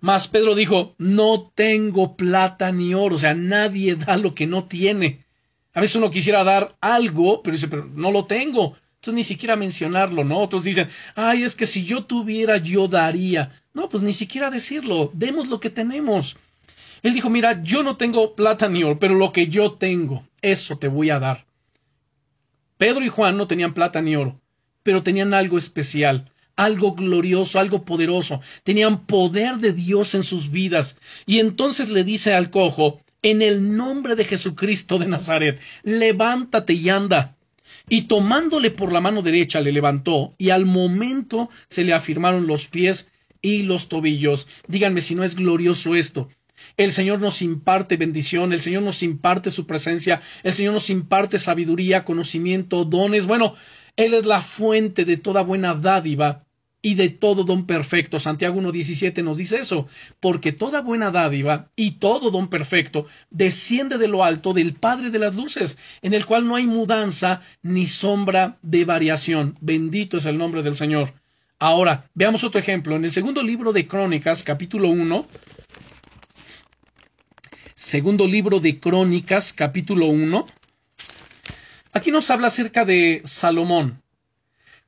[0.00, 4.64] Mas Pedro dijo, no tengo plata ni oro, o sea, nadie da lo que no
[4.64, 5.24] tiene.
[5.72, 8.76] A veces uno quisiera dar algo, pero dice, pero no lo tengo.
[8.96, 10.40] Entonces ni siquiera mencionarlo, ¿no?
[10.40, 13.62] Otros dicen, ay, es que si yo tuviera, yo daría.
[13.72, 16.36] No, pues ni siquiera decirlo, demos lo que tenemos.
[17.02, 20.76] Él dijo, mira, yo no tengo plata ni oro, pero lo que yo tengo, eso
[20.76, 21.46] te voy a dar.
[22.76, 24.39] Pedro y Juan no tenían plata ni oro,
[24.82, 30.98] pero tenían algo especial, algo glorioso, algo poderoso, tenían poder de Dios en sus vidas.
[31.26, 36.88] Y entonces le dice al cojo, en el nombre de Jesucristo de Nazaret, levántate y
[36.88, 37.36] anda.
[37.88, 42.66] Y tomándole por la mano derecha le levantó, y al momento se le afirmaron los
[42.66, 43.08] pies
[43.42, 44.46] y los tobillos.
[44.68, 46.28] Díganme si no es glorioso esto.
[46.76, 51.38] El Señor nos imparte bendición, el Señor nos imparte su presencia, el Señor nos imparte
[51.38, 53.26] sabiduría, conocimiento, dones.
[53.26, 53.54] Bueno,
[53.96, 56.44] él es la fuente de toda buena dádiva
[56.82, 58.18] y de todo don perfecto.
[58.18, 59.86] Santiago 1.17 nos dice eso,
[60.18, 65.18] porque toda buena dádiva y todo don perfecto desciende de lo alto del Padre de
[65.18, 69.54] las Luces, en el cual no hay mudanza ni sombra de variación.
[69.60, 71.14] Bendito es el nombre del Señor.
[71.58, 72.96] Ahora, veamos otro ejemplo.
[72.96, 75.26] En el segundo libro de Crónicas, capítulo 1,
[77.74, 80.46] segundo libro de Crónicas, capítulo 1,
[81.92, 84.02] Aquí nos habla acerca de Salomón.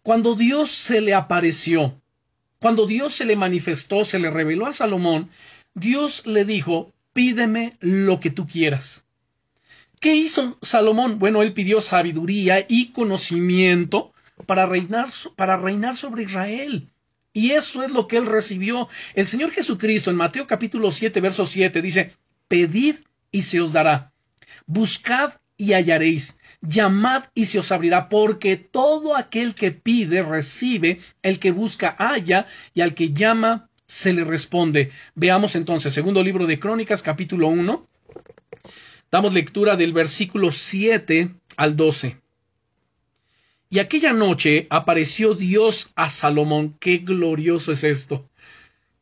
[0.02, 2.00] Cuando Dios se le apareció,
[2.60, 5.30] cuando Dios se le manifestó, se le reveló a Salomón,
[5.74, 9.04] Dios le dijo, pídeme lo que tú quieras.
[9.98, 11.18] ¿Qué hizo Salomón?
[11.18, 14.12] Bueno, él pidió sabiduría y conocimiento
[14.46, 16.88] para reinar, para reinar sobre Israel.
[17.32, 18.88] Y eso es lo que él recibió.
[19.14, 22.96] El Señor Jesucristo en Mateo capítulo 7, verso 7 dice, pedid
[23.30, 24.12] y se os dará.
[24.66, 26.40] Buscad y hallaréis.
[26.60, 32.46] Llamad y se os abrirá, porque todo aquel que pide recibe, el que busca halla,
[32.74, 34.90] y al que llama se le responde.
[35.14, 37.86] Veamos entonces, segundo libro de Crónicas, capítulo 1.
[39.12, 42.16] Damos lectura del versículo 7 al 12.
[43.70, 46.76] Y aquella noche apareció Dios a Salomón.
[46.80, 48.28] Qué glorioso es esto.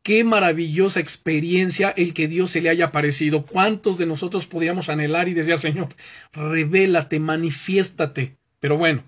[0.03, 3.45] Qué maravillosa experiencia el que Dios se le haya aparecido.
[3.45, 5.89] ¿Cuántos de nosotros podríamos anhelar y decir, Señor,
[6.33, 8.35] revélate, manifiéstate?
[8.59, 9.03] Pero bueno.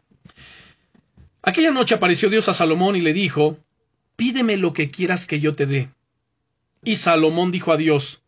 [1.42, 3.58] Aquella noche apareció Dios a Salomón y le dijo,
[4.16, 5.90] pídeme lo que quieras que yo te dé.
[6.84, 8.22] Y Salomón dijo a Dios,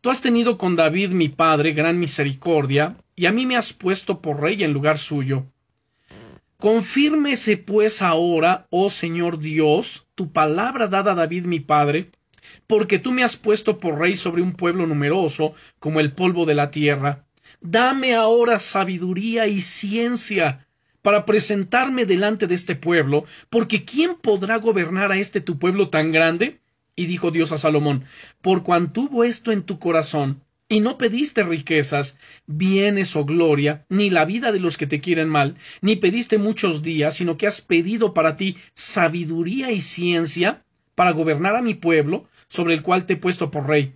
[0.00, 4.22] Tú has tenido con David mi padre gran misericordia, y a mí me has puesto
[4.22, 5.44] por rey en lugar suyo.
[6.60, 12.10] Confírmese pues ahora, oh Señor Dios, tu palabra dada a David mi padre,
[12.66, 16.54] porque tú me has puesto por rey sobre un pueblo numeroso como el polvo de
[16.54, 17.24] la tierra.
[17.62, 20.68] Dame ahora sabiduría y ciencia
[21.00, 26.12] para presentarme delante de este pueblo, porque ¿quién podrá gobernar a este tu pueblo tan
[26.12, 26.60] grande?
[26.94, 28.04] Y dijo Dios a Salomón,
[28.42, 34.08] por cuanto hubo esto en tu corazón, y no pediste riquezas, bienes o gloria, ni
[34.08, 37.60] la vida de los que te quieren mal, ni pediste muchos días, sino que has
[37.60, 43.14] pedido para ti sabiduría y ciencia para gobernar a mi pueblo, sobre el cual te
[43.14, 43.94] he puesto por rey.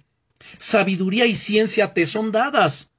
[0.59, 2.91] Sabiduría y ciencia te son dadas,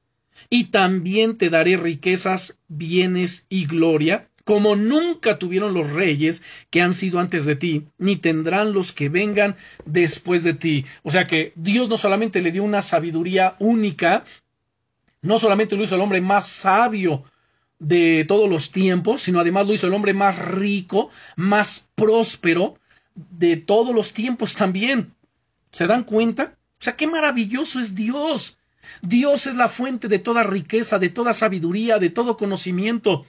[0.50, 6.94] y también te daré riquezas, bienes y gloria, como nunca tuvieron los reyes que han
[6.94, 10.86] sido antes de ti, ni tendrán los que vengan después de ti.
[11.04, 14.24] O sea que Dios no solamente le dio una sabiduría única,
[15.22, 17.24] no solamente lo hizo el hombre más sabio
[17.80, 22.78] de todos los tiempos, sino además lo hizo el hombre más rico, más próspero
[23.16, 25.14] de todos los tiempos también.
[25.72, 26.56] ¿Se dan cuenta?
[26.80, 28.58] O sea, qué maravilloso es Dios.
[29.02, 33.26] Dios es la fuente de toda riqueza, de toda sabiduría, de todo conocimiento.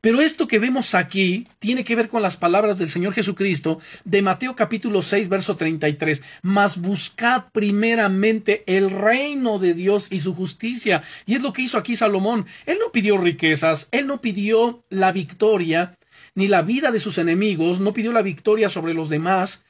[0.00, 4.22] Pero esto que vemos aquí tiene que ver con las palabras del Señor Jesucristo de
[4.22, 6.22] Mateo capítulo 6 verso 33.
[6.42, 11.02] Mas buscad primeramente el reino de Dios y su justicia.
[11.26, 12.46] Y es lo que hizo aquí Salomón.
[12.66, 15.96] Él no pidió riquezas, él no pidió la victoria,
[16.34, 19.62] ni la vida de sus enemigos, no pidió la victoria sobre los demás,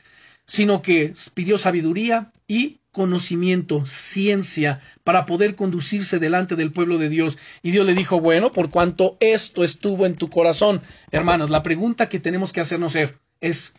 [0.50, 7.38] sino que pidió sabiduría y conocimiento, ciencia, para poder conducirse delante del pueblo de Dios.
[7.62, 10.82] Y Dios le dijo, bueno, por cuanto esto estuvo en tu corazón,
[11.12, 12.96] hermanos, la pregunta que tenemos que hacernos
[13.40, 13.74] es,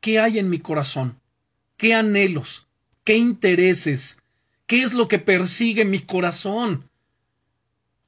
[0.00, 1.20] ¿qué hay en mi corazón?
[1.76, 2.66] ¿Qué anhelos?
[3.04, 4.18] ¿Qué intereses?
[4.66, 6.89] ¿Qué es lo que persigue mi corazón?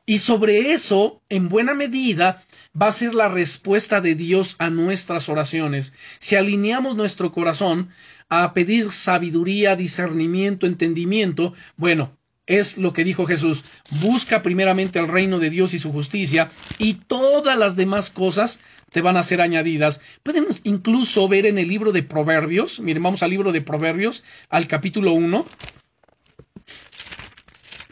[0.04, 2.44] Y sobre eso, en buena medida,
[2.80, 5.92] va a ser la respuesta de Dios a nuestras oraciones.
[6.18, 7.90] Si alineamos nuestro corazón
[8.28, 13.64] a pedir sabiduría, discernimiento, entendimiento, bueno, es lo que dijo Jesús,
[14.00, 18.58] busca primeramente el reino de Dios y su justicia, y todas las demás cosas
[18.90, 20.00] te van a ser añadidas.
[20.24, 24.66] Podemos incluso ver en el libro de Proverbios, miren, vamos al libro de Proverbios, al
[24.66, 25.46] capítulo 1.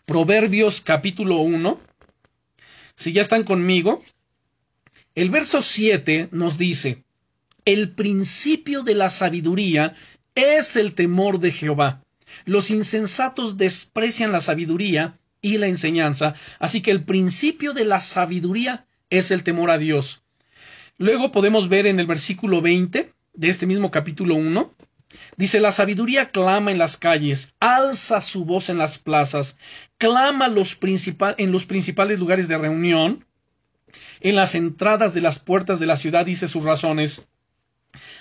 [0.07, 1.90] Proverbios capítulo 1.
[3.01, 4.05] Si ya están conmigo,
[5.15, 7.03] el verso 7 nos dice,
[7.65, 9.95] el principio de la sabiduría
[10.35, 12.05] es el temor de Jehová.
[12.45, 18.85] Los insensatos desprecian la sabiduría y la enseñanza, así que el principio de la sabiduría
[19.09, 20.21] es el temor a Dios.
[20.99, 24.75] Luego podemos ver en el versículo 20 de este mismo capítulo 1,
[25.39, 29.57] dice, la sabiduría clama en las calles, alza su voz en las plazas,
[30.01, 33.27] clama en los principales lugares de reunión,
[34.21, 37.29] en las entradas de las puertas de la ciudad dice sus razones,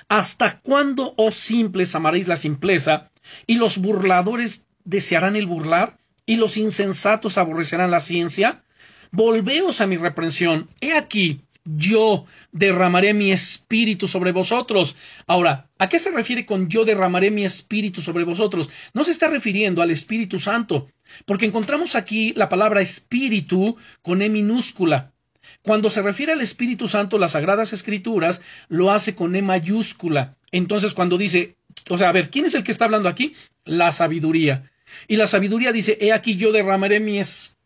[0.10, 3.12] ¿Hasta cuándo, oh simples, amaréis la simpleza?
[3.48, 5.98] ¿Y los burladores desearán el burlar?
[6.26, 8.64] ¿Y los insensatos aborrecerán la ciencia?
[9.12, 10.70] Volveos a mi reprensión.
[10.82, 14.96] He aquí, yo derramaré mi espíritu sobre vosotros.
[15.28, 18.70] Ahora, ¿a qué se refiere con yo derramaré mi espíritu sobre vosotros?
[18.94, 20.90] No se está refiriendo al Espíritu Santo,
[21.26, 25.14] porque encontramos aquí la palabra espíritu con E minúscula.
[25.62, 30.38] Cuando se refiere al Espíritu Santo, las Sagradas Escrituras lo hace con E mayúscula.
[30.52, 31.56] Entonces, cuando dice,
[31.90, 33.36] o sea, a ver, ¿quién es el que está hablando aquí?
[33.66, 34.64] La sabiduría.
[35.08, 37.59] Y la sabiduría dice, he aquí yo derramaré mi espíritu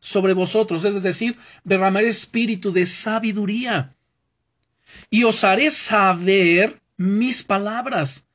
[0.00, 3.94] sobre vosotros, es decir, derramaré espíritu de sabiduría.
[5.10, 8.26] Y os haré saber mis palabras.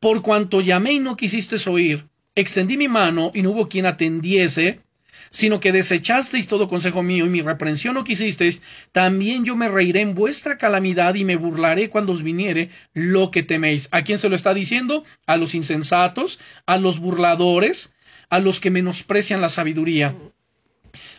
[0.00, 4.80] Por cuanto llamé y no quisisteis oír, extendí mi mano y no hubo quien atendiese,
[5.30, 10.00] sino que desechasteis todo consejo mío y mi reprensión no quisisteis, también yo me reiré
[10.00, 13.88] en vuestra calamidad y me burlaré cuando os viniere lo que teméis.
[13.90, 15.04] ¿A quién se lo está diciendo?
[15.26, 17.92] A los insensatos, a los burladores,
[18.30, 20.16] a los que menosprecian la sabiduría.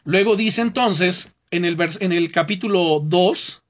[0.04, 3.64] Luego dice entonces, en el, en el capítulo 2,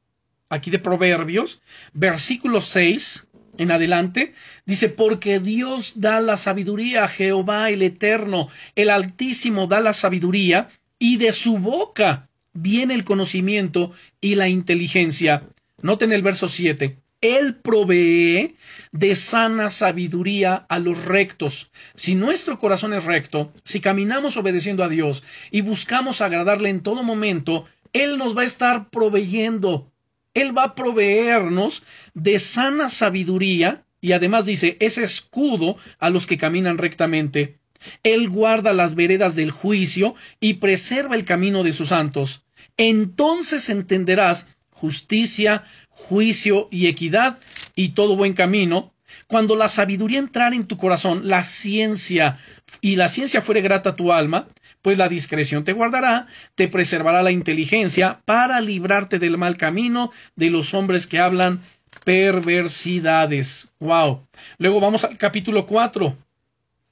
[0.50, 1.62] aquí de Proverbios,
[1.94, 3.28] versículo 6
[3.58, 4.34] en adelante,
[4.66, 11.18] dice, porque Dios da la sabiduría, Jehová el Eterno, el Altísimo da la sabiduría, y
[11.18, 15.44] de su boca viene el conocimiento y la inteligencia.
[15.82, 16.98] Noten el verso 7.
[17.22, 18.56] Él provee
[18.92, 21.72] de sana sabiduría a los rectos.
[21.96, 27.04] Si nuestro corazón es recto, si caminamos obedeciendo a Dios y buscamos agradarle en todo
[27.04, 29.92] momento, Él nos va a estar proveyendo.
[30.34, 36.38] Él va a proveernos de sana sabiduría y además dice, es escudo a los que
[36.38, 37.60] caminan rectamente.
[38.04, 42.44] Él guarda las veredas del juicio y preserva el camino de sus santos.
[42.78, 44.48] Entonces entenderás
[44.80, 47.40] justicia, juicio y equidad
[47.76, 48.94] y todo buen camino.
[49.28, 52.40] Cuando la sabiduría entrara en tu corazón, la ciencia
[52.80, 54.48] y la ciencia fuere grata a tu alma,
[54.82, 60.50] pues la discreción te guardará, te preservará la inteligencia para librarte del mal camino de
[60.50, 61.62] los hombres que hablan
[62.06, 63.68] perversidades.
[63.80, 64.26] Wow.
[64.58, 66.16] Luego vamos al capítulo 4.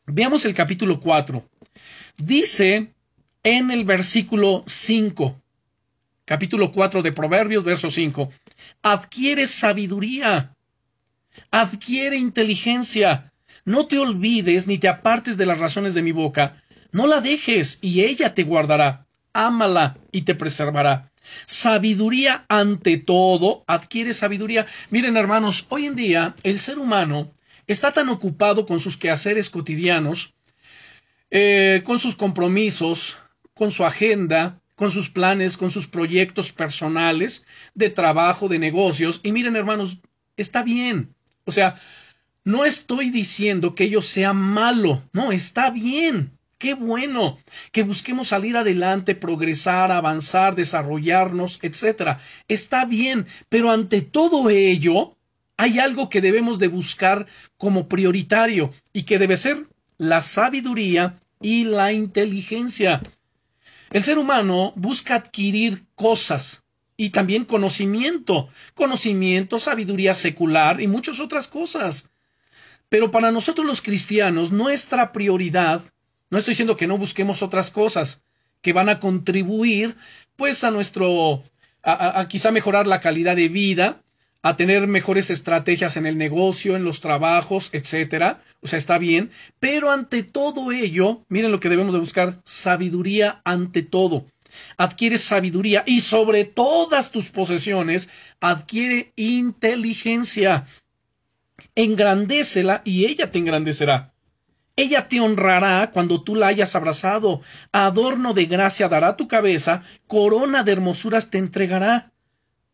[0.08, 1.44] Veamos el capítulo 4.
[2.18, 2.88] Dice
[3.44, 5.42] en el versículo 5
[6.28, 8.30] capítulo 4 de Proverbios, verso 5.
[8.84, 10.54] Adquiere sabiduría,
[11.52, 13.32] adquiere inteligencia.
[13.64, 16.62] No te olvides ni te apartes de las razones de mi boca.
[16.92, 19.08] No la dejes y ella te guardará.
[19.32, 21.12] Ámala y te preservará.
[21.46, 24.66] Sabiduría ante todo, adquiere sabiduría.
[24.90, 27.32] Miren hermanos, hoy en día el ser humano
[27.68, 30.34] está tan ocupado con sus quehaceres cotidianos,
[31.32, 33.18] eh, con sus compromisos,
[33.54, 39.20] con su agenda, con sus planes, con sus proyectos personales, de trabajo, de negocios.
[39.24, 39.98] Y miren, hermanos,
[40.38, 41.16] está bien.
[41.46, 41.82] O sea,
[42.44, 46.32] no estoy diciendo que ello sea malo, no, está bien.
[46.60, 47.40] Qué bueno
[47.72, 52.20] que busquemos salir adelante, progresar, avanzar, desarrollarnos, etcétera.
[52.48, 55.18] Está bien, pero ante todo ello
[55.58, 57.26] hay algo que debemos de buscar
[57.58, 59.68] como prioritario y que debe ser
[59.98, 63.02] la sabiduría y la inteligencia.
[63.90, 66.64] El ser humano busca adquirir cosas
[66.98, 72.10] y también conocimiento, conocimiento, sabiduría secular y muchas otras cosas.
[72.90, 75.82] Pero para nosotros los cristianos, nuestra prioridad,
[76.30, 78.24] no estoy diciendo que no busquemos otras cosas
[78.62, 79.96] que van a contribuir,
[80.36, 81.44] pues, a nuestro,
[81.84, 84.04] a, a quizá mejorar la calidad de vida,
[84.42, 88.42] a tener mejores estrategias en el negocio, en los trabajos, etcétera.
[88.62, 93.42] O sea, está bien, pero ante todo ello, miren lo que debemos de buscar, sabiduría
[93.44, 94.26] ante todo.
[94.78, 98.10] Adquiere sabiduría y sobre todas tus posesiones
[98.40, 100.66] adquiere inteligencia.
[101.76, 104.14] Engrandécela y ella te engrandecerá.
[104.76, 107.42] Ella te honrará cuando tú la hayas abrazado.
[107.72, 112.12] Adorno de gracia dará tu cabeza, corona de hermosuras te entregará.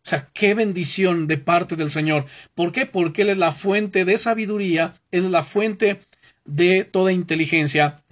[0.05, 2.25] O sea, qué bendición de parte del Señor.
[2.55, 2.85] ¿Por qué?
[2.85, 6.01] Porque Él es la fuente de sabiduría, es la fuente
[6.43, 8.03] de toda inteligencia.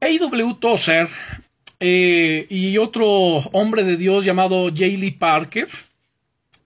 [0.00, 0.56] A.W.
[0.58, 1.08] Tozer
[1.80, 3.06] eh, y otro
[3.52, 4.86] hombre de Dios llamado J.
[4.86, 5.68] Lee Parker,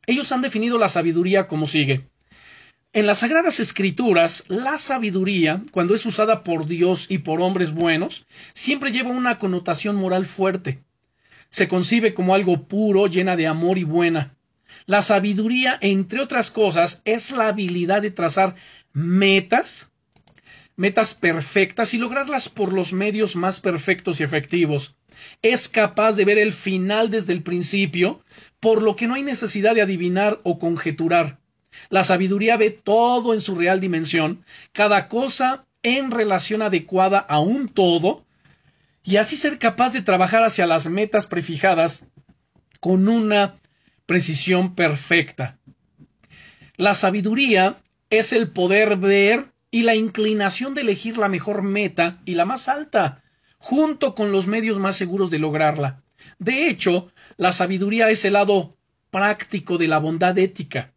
[0.06, 2.06] ellos han definido la sabiduría como sigue.
[2.92, 8.26] En las Sagradas Escrituras, la sabiduría, cuando es usada por Dios y por hombres buenos,
[8.52, 10.84] siempre lleva una connotación moral fuerte
[11.48, 14.34] se concibe como algo puro, llena de amor y buena.
[14.86, 18.54] La sabiduría, entre otras cosas, es la habilidad de trazar
[18.92, 19.92] metas,
[20.76, 24.96] metas perfectas y lograrlas por los medios más perfectos y efectivos.
[25.42, 28.22] Es capaz de ver el final desde el principio,
[28.60, 31.38] por lo que no hay necesidad de adivinar o conjeturar.
[31.88, 37.68] La sabiduría ve todo en su real dimensión, cada cosa en relación adecuada a un
[37.68, 38.24] todo,
[39.04, 42.06] y así ser capaz de trabajar hacia las metas prefijadas
[42.80, 43.60] con una
[44.06, 45.58] precisión perfecta.
[46.76, 47.76] La sabiduría
[48.10, 52.68] es el poder ver y la inclinación de elegir la mejor meta y la más
[52.68, 53.22] alta,
[53.58, 56.02] junto con los medios más seguros de lograrla.
[56.38, 58.70] De hecho, la sabiduría es el lado
[59.10, 60.93] práctico de la bondad ética.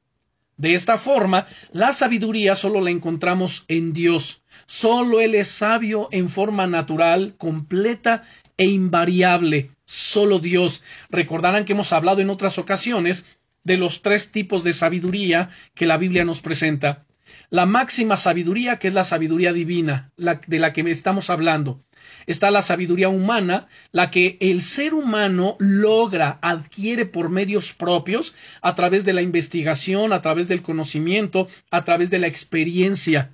[0.58, 4.42] De esta forma, la sabiduría solo la encontramos en Dios.
[4.66, 8.24] Solo Él es sabio en forma natural, completa
[8.58, 9.72] e invariable.
[9.86, 10.84] Solo Dios.
[11.10, 13.26] Recordarán que hemos hablado en otras ocasiones
[13.64, 17.07] de los tres tipos de sabiduría que la Biblia nos presenta.
[17.50, 21.82] La máxima sabiduría, que es la sabiduría divina, la, de la que estamos hablando.
[22.26, 28.76] Está la sabiduría humana, la que el ser humano logra, adquiere por medios propios, a
[28.76, 33.32] través de la investigación, a través del conocimiento, a través de la experiencia.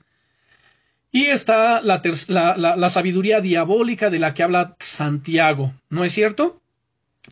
[1.11, 2.01] Y está la,
[2.57, 6.62] la, sabiduría diabólica de la que habla Santiago, ¿no es cierto?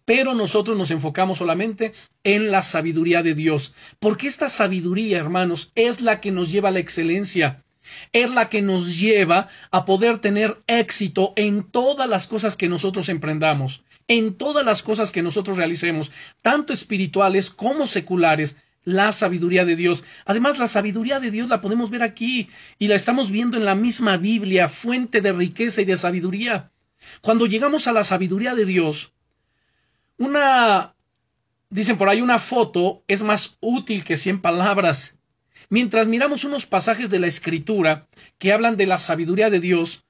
[0.05, 6.01] Pero nosotros nos enfocamos solamente en la sabiduría de Dios, porque esta sabiduría, hermanos, es
[6.01, 7.63] la que nos lleva a la excelencia,
[8.13, 13.09] es la que nos lleva a poder tener éxito en todas las cosas que nosotros
[13.09, 16.11] emprendamos, en todas las cosas que nosotros realicemos,
[16.41, 20.03] tanto espirituales como seculares, la sabiduría de Dios.
[20.25, 23.75] Además, la sabiduría de Dios la podemos ver aquí y la estamos viendo en la
[23.75, 26.71] misma Biblia, fuente de riqueza y de sabiduría.
[27.21, 29.11] Cuando llegamos a la sabiduría de Dios,
[30.21, 30.95] una,
[31.69, 35.17] dicen por ahí, una foto es más útil que cien palabras.
[35.69, 38.07] Mientras miramos unos pasajes de la Escritura
[38.37, 40.05] que hablan de la sabiduría de Dios,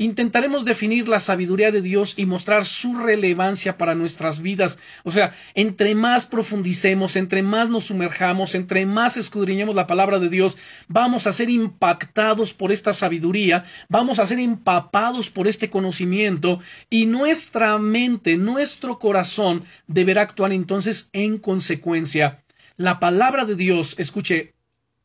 [0.00, 4.78] intentaremos definir la sabiduría de Dios y mostrar su relevancia para nuestras vidas.
[5.04, 10.30] O sea, entre más profundicemos, entre más nos sumerjamos, entre más escudriñemos la palabra de
[10.30, 10.56] Dios,
[10.88, 17.04] vamos a ser impactados por esta sabiduría, vamos a ser empapados por este conocimiento y
[17.04, 22.42] nuestra mente, nuestro corazón deberá actuar entonces en consecuencia.
[22.78, 24.54] La palabra de Dios, escuche,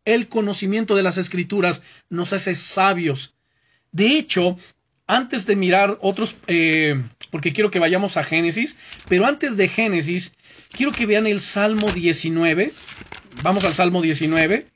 [0.06, 3.36] el conocimiento de las escrituras nos hace sabios.
[3.92, 4.58] De hecho,
[5.08, 7.02] antes de mirar otros, eh,
[7.32, 8.78] porque quiero que vayamos a Génesis,
[9.08, 10.34] pero antes de Génesis,
[10.72, 12.72] quiero que vean el Salmo 19.
[13.44, 14.68] Vamos al Salmo 19.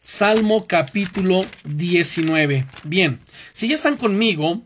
[0.00, 2.66] Salmo capítulo 19.
[2.84, 3.20] Bien,
[3.52, 4.62] si ya están conmigo,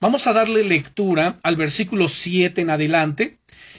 [0.00, 3.38] vamos a darle lectura al versículo 7 en adelante,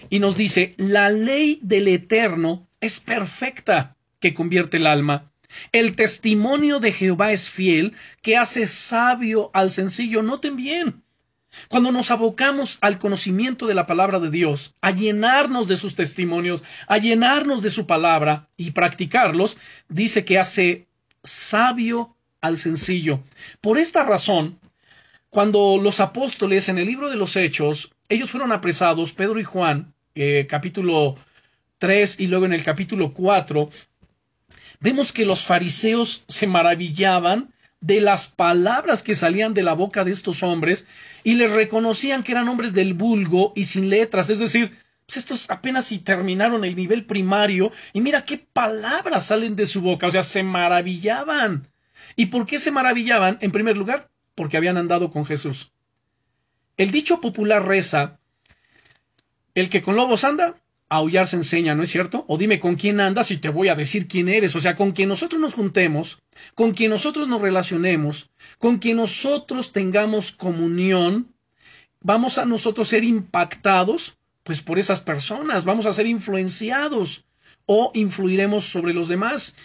[0.09, 5.30] y nos dice, la ley del Eterno es perfecta, que convierte el alma.
[5.72, 10.22] El testimonio de Jehová es fiel, que hace sabio al sencillo.
[10.22, 11.04] Noten bien.
[11.68, 16.64] Cuando nos abocamos al conocimiento de la palabra de Dios, a llenarnos de sus testimonios,
[16.88, 19.58] a llenarnos de su palabra y practicarlos,
[19.89, 20.88] dice que hace
[21.24, 23.24] sabio al sencillo.
[23.60, 24.60] Por esta razón,
[25.30, 29.93] cuando los apóstoles en el libro de los Hechos, ellos fueron apresados, Pedro y Juan,
[30.16, 31.16] eh, capítulo
[31.78, 33.70] 3 y luego en el capítulo 4,
[34.80, 40.12] vemos que los fariseos se maravillaban de las palabras que salían de la boca de
[40.12, 40.86] estos hombres
[41.24, 45.49] y les reconocían que eran hombres del vulgo y sin letras, es decir, pues estos
[45.49, 50.12] apenas si terminaron el nivel primario y mira qué palabras salen de su boca, o
[50.12, 51.68] sea, se maravillaban.
[52.16, 53.38] ¿Y por qué se maravillaban?
[53.41, 55.72] En primer lugar, porque habían andado con Jesús.
[56.78, 58.20] El dicho popular reza,
[59.54, 60.61] el que con lobos anda,
[60.91, 62.25] aullar se enseña, ¿no es cierto?
[62.27, 64.55] O dime con quién andas y te voy a decir quién eres.
[64.57, 66.21] O sea, con quien nosotros nos juntemos,
[66.53, 68.29] con quien nosotros nos relacionemos,
[68.59, 71.33] con quien nosotros tengamos comunión,
[72.01, 77.23] vamos a nosotros ser impactados, pues por esas personas, vamos a ser influenciados
[77.65, 79.55] o influiremos sobre los demás.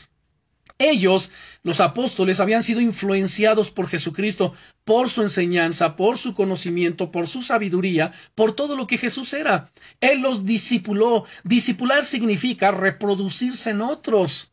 [0.78, 1.30] Ellos,
[1.62, 4.52] los apóstoles, habían sido influenciados por Jesucristo,
[4.84, 9.72] por su enseñanza, por su conocimiento, por su sabiduría, por todo lo que Jesús era.
[10.00, 11.24] Él los discipuló.
[11.44, 14.52] Discipular significa reproducirse en otros.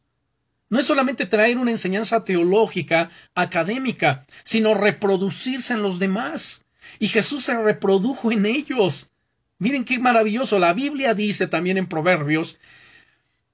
[0.70, 6.64] No es solamente traer una enseñanza teológica, académica, sino reproducirse en los demás.
[7.00, 9.12] Y Jesús se reprodujo en ellos.
[9.60, 10.58] Miren qué maravilloso.
[10.58, 12.58] La Biblia dice también en Proverbios,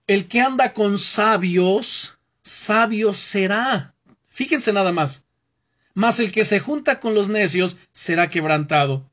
[0.07, 3.95] el que anda con sabios, sabio será.
[4.27, 5.25] Fíjense nada más.
[5.93, 9.09] Mas el que se junta con los necios será quebrantado.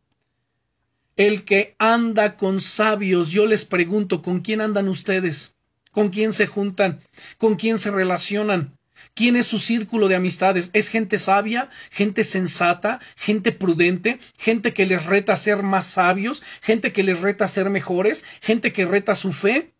[1.17, 5.57] El que anda con sabios, yo les pregunto, ¿con quién andan ustedes?
[5.91, 7.01] ¿Con quién se juntan?
[7.39, 8.77] ¿Con quién se relacionan?
[9.15, 10.71] ¿Quién es su círculo de amistades?
[10.75, 16.43] ¿Es gente sabia, gente sensata, gente prudente, gente que les reta a ser más sabios,
[16.61, 19.73] gente que les reta a ser mejores, gente que reta su fe?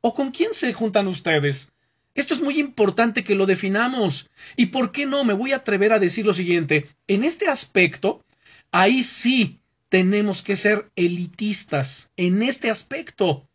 [0.00, 1.70] ¿O con quién se juntan ustedes?
[2.18, 4.28] Esto es muy importante que lo definamos.
[4.56, 5.22] ¿Y por qué no?
[5.22, 6.88] Me voy a atrever a decir lo siguiente.
[7.06, 8.24] En este aspecto,
[8.72, 12.10] ahí sí tenemos que ser elitistas.
[12.16, 13.48] En este aspecto.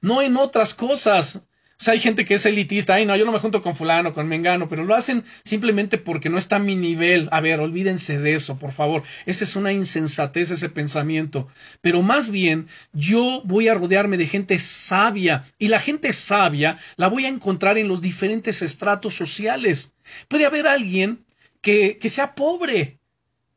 [0.00, 1.42] No en otras cosas.
[1.84, 4.26] Sea, hay gente que es elitista, ay no, yo no me junto con fulano, con
[4.26, 7.28] mengano, pero lo hacen simplemente porque no está a mi nivel.
[7.30, 9.02] A ver, olvídense de eso, por favor.
[9.26, 11.46] Esa es una insensatez, ese pensamiento.
[11.82, 17.08] Pero más bien, yo voy a rodearme de gente sabia, y la gente sabia la
[17.08, 19.92] voy a encontrar en los diferentes estratos sociales.
[20.28, 21.26] Puede haber alguien
[21.60, 22.98] que, que sea pobre,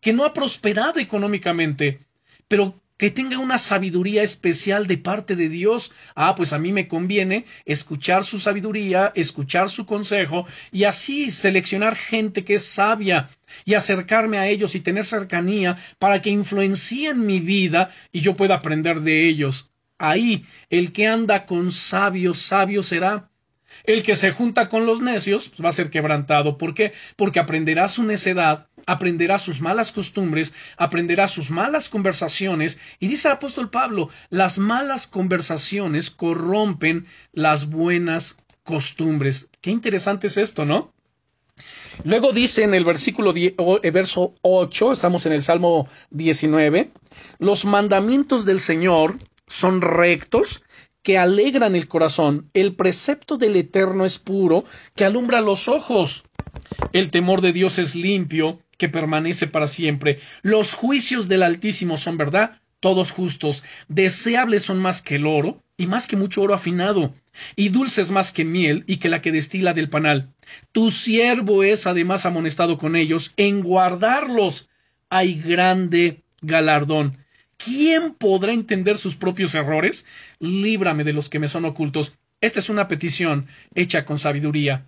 [0.01, 2.01] que no ha prosperado económicamente,
[2.49, 5.91] pero que tenga una sabiduría especial de parte de Dios.
[6.16, 11.95] Ah, pues a mí me conviene escuchar su sabiduría, escuchar su consejo y así seleccionar
[11.95, 13.30] gente que es sabia
[13.66, 18.56] y acercarme a ellos y tener cercanía para que influencien mi vida y yo pueda
[18.56, 19.70] aprender de ellos.
[20.00, 23.30] Ahí el que anda con sabios, sabio será.
[23.88, 26.57] El que se junta con los necios pues, va a ser quebrantado.
[26.57, 26.91] ¿Por qué?
[27.15, 32.77] Porque aprenderá su necedad, aprenderá sus malas costumbres, aprenderá sus malas conversaciones.
[32.99, 39.47] Y dice el apóstol Pablo, las malas conversaciones corrompen las buenas costumbres.
[39.61, 40.93] Qué interesante es esto, ¿no?
[42.03, 46.91] Luego dice en el versículo eh, verso 8, estamos en el Salmo 19,
[47.39, 49.17] los mandamientos del Señor
[49.47, 50.61] son rectos,
[51.08, 52.49] que alegran el corazón.
[52.53, 56.26] El precepto del Eterno es puro, que alumbra los ojos.
[56.91, 60.20] El temor de Dios es limpio, que permanece para siempre.
[60.41, 63.64] Los juicios del Altísimo son verdad, todos justos.
[63.88, 67.14] Deseables son más que el oro, y más que mucho oro afinado,
[67.55, 70.34] y dulces más que miel, y que la que destila del panal.
[70.74, 74.68] Tu siervo es además amonestado con ellos, en guardarlos
[75.10, 77.20] hay grande galardón.
[77.58, 80.05] ¿Quién podrá entender sus propios errores?
[80.39, 82.14] Líbrame de los que me son ocultos.
[82.39, 84.86] Esta es una petición hecha con sabiduría.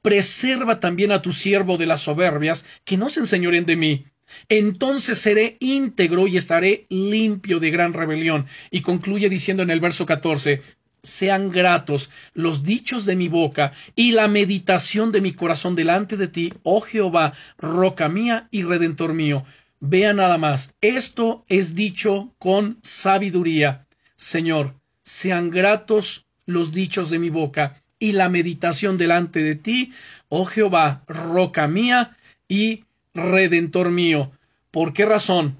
[0.00, 4.04] Preserva también a tu siervo de las soberbias, que no se enseñoren de mí.
[4.48, 8.46] Entonces seré íntegro y estaré limpio de gran rebelión.
[8.70, 10.62] Y concluye diciendo en el verso 14,
[11.02, 16.28] sean gratos los dichos de mi boca y la meditación de mi corazón delante de
[16.28, 19.44] ti, oh Jehová, roca mía y redentor mío.
[19.80, 23.86] Vea nada más, esto es dicho con sabiduría.
[24.16, 24.74] Señor,
[25.04, 29.92] sean gratos los dichos de mi boca y la meditación delante de ti,
[30.28, 32.16] oh Jehová, roca mía
[32.48, 34.32] y redentor mío.
[34.70, 35.58] ¿Por qué razón?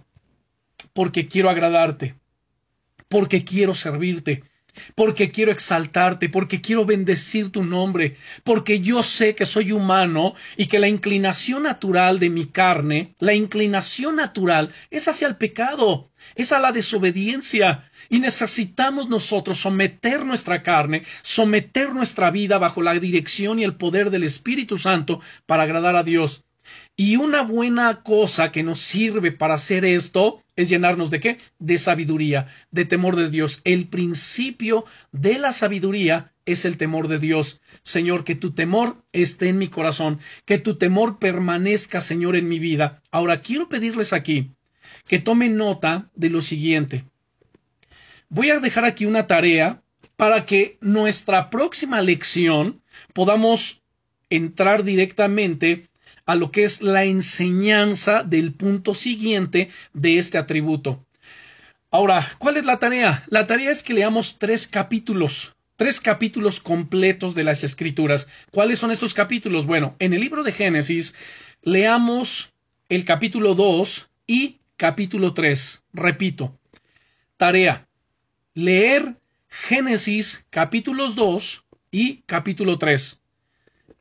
[0.92, 2.16] Porque quiero agradarte,
[3.08, 4.42] porque quiero servirte,
[4.94, 10.66] porque quiero exaltarte, porque quiero bendecir tu nombre, porque yo sé que soy humano y
[10.66, 16.52] que la inclinación natural de mi carne, la inclinación natural es hacia el pecado, es
[16.52, 17.90] a la desobediencia.
[18.10, 24.10] Y necesitamos nosotros someter nuestra carne, someter nuestra vida bajo la dirección y el poder
[24.10, 26.44] del Espíritu Santo para agradar a Dios.
[26.96, 31.38] Y una buena cosa que nos sirve para hacer esto es llenarnos de qué?
[31.60, 33.60] De sabiduría, de temor de Dios.
[33.62, 37.60] El principio de la sabiduría es el temor de Dios.
[37.84, 42.58] Señor, que tu temor esté en mi corazón, que tu temor permanezca, Señor, en mi
[42.58, 43.02] vida.
[43.12, 44.50] Ahora quiero pedirles aquí
[45.06, 47.04] que tomen nota de lo siguiente.
[48.28, 49.80] Voy a dejar aquí una tarea
[50.16, 52.82] para que nuestra próxima lección
[53.12, 53.84] podamos
[54.28, 55.88] entrar directamente
[56.28, 61.02] a lo que es la enseñanza del punto siguiente de este atributo.
[61.90, 63.24] Ahora, ¿cuál es la tarea?
[63.28, 68.28] La tarea es que leamos tres capítulos, tres capítulos completos de las escrituras.
[68.50, 69.64] ¿Cuáles son estos capítulos?
[69.64, 71.14] Bueno, en el libro de Génesis
[71.62, 72.52] leamos
[72.90, 75.82] el capítulo 2 y capítulo 3.
[75.94, 76.58] Repito,
[77.38, 77.88] tarea,
[78.52, 79.16] leer
[79.48, 83.17] Génesis capítulos 2 y capítulo 3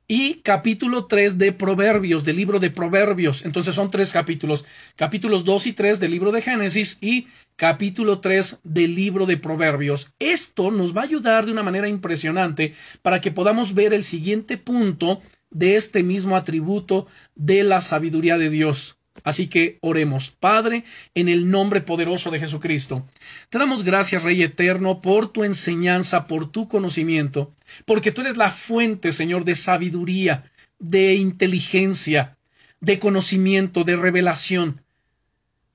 [0.08, 3.44] y capítulo 3 de Proverbios, del libro de Proverbios.
[3.44, 4.64] Entonces son tres capítulos,
[4.96, 7.28] capítulos 2 y 3 del libro de Génesis y
[7.58, 10.14] capítulo 3 del libro de Proverbios.
[10.20, 14.58] Esto nos va a ayudar de una manera impresionante para que podamos ver el siguiente
[14.58, 18.98] punto de este mismo atributo de la sabiduría de Dios.
[19.24, 20.84] Así que oremos, Padre,
[21.16, 23.06] en el nombre poderoso de Jesucristo.
[23.50, 27.54] Te damos gracias, Rey Eterno, por tu enseñanza, por tu conocimiento,
[27.86, 30.44] porque tú eres la fuente, Señor, de sabiduría,
[30.80, 32.38] de inteligencia,
[32.80, 34.82] de conocimiento, de revelación.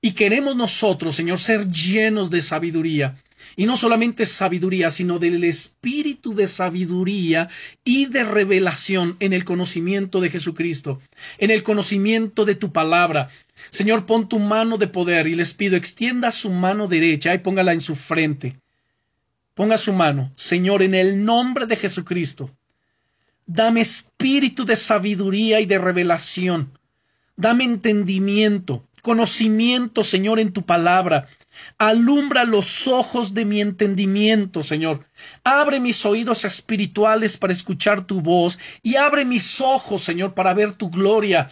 [0.01, 3.21] Y queremos nosotros, Señor, ser llenos de sabiduría,
[3.55, 7.49] y no solamente sabiduría, sino del espíritu de sabiduría
[7.83, 11.01] y de revelación en el conocimiento de Jesucristo,
[11.37, 13.29] en el conocimiento de tu palabra.
[13.69, 17.73] Señor, pon tu mano de poder y les pido extienda su mano derecha y póngala
[17.73, 18.55] en su frente.
[19.53, 22.49] Ponga su mano, Señor, en el nombre de Jesucristo.
[23.45, 26.77] Dame espíritu de sabiduría y de revelación.
[27.35, 31.27] Dame entendimiento, conocimiento, Señor, en tu palabra.
[31.77, 35.05] Alumbra los ojos de mi entendimiento, Señor.
[35.43, 40.73] Abre mis oídos espirituales para escuchar tu voz y abre mis ojos, Señor, para ver
[40.73, 41.49] tu gloria.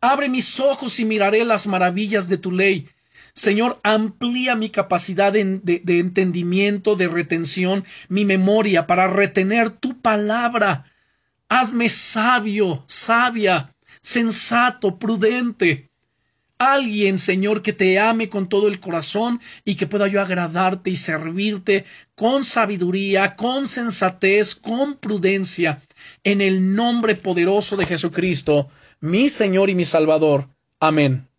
[0.00, 2.88] Abre mis ojos y miraré las maravillas de tu ley.
[3.34, 5.40] Señor, amplía mi capacidad de,
[5.86, 10.84] entendimiento, de retención, mi memoria para retener tu palabra.
[11.48, 15.91] Hazme sabio, sabia, sensato, prudente
[16.62, 20.96] alguien, Señor, que te ame con todo el corazón y que pueda yo agradarte y
[20.96, 21.84] servirte
[22.14, 25.82] con sabiduría, con sensatez, con prudencia,
[26.22, 28.68] en el nombre poderoso de Jesucristo,
[29.00, 30.48] mi Señor y mi Salvador.
[30.78, 31.31] Amén.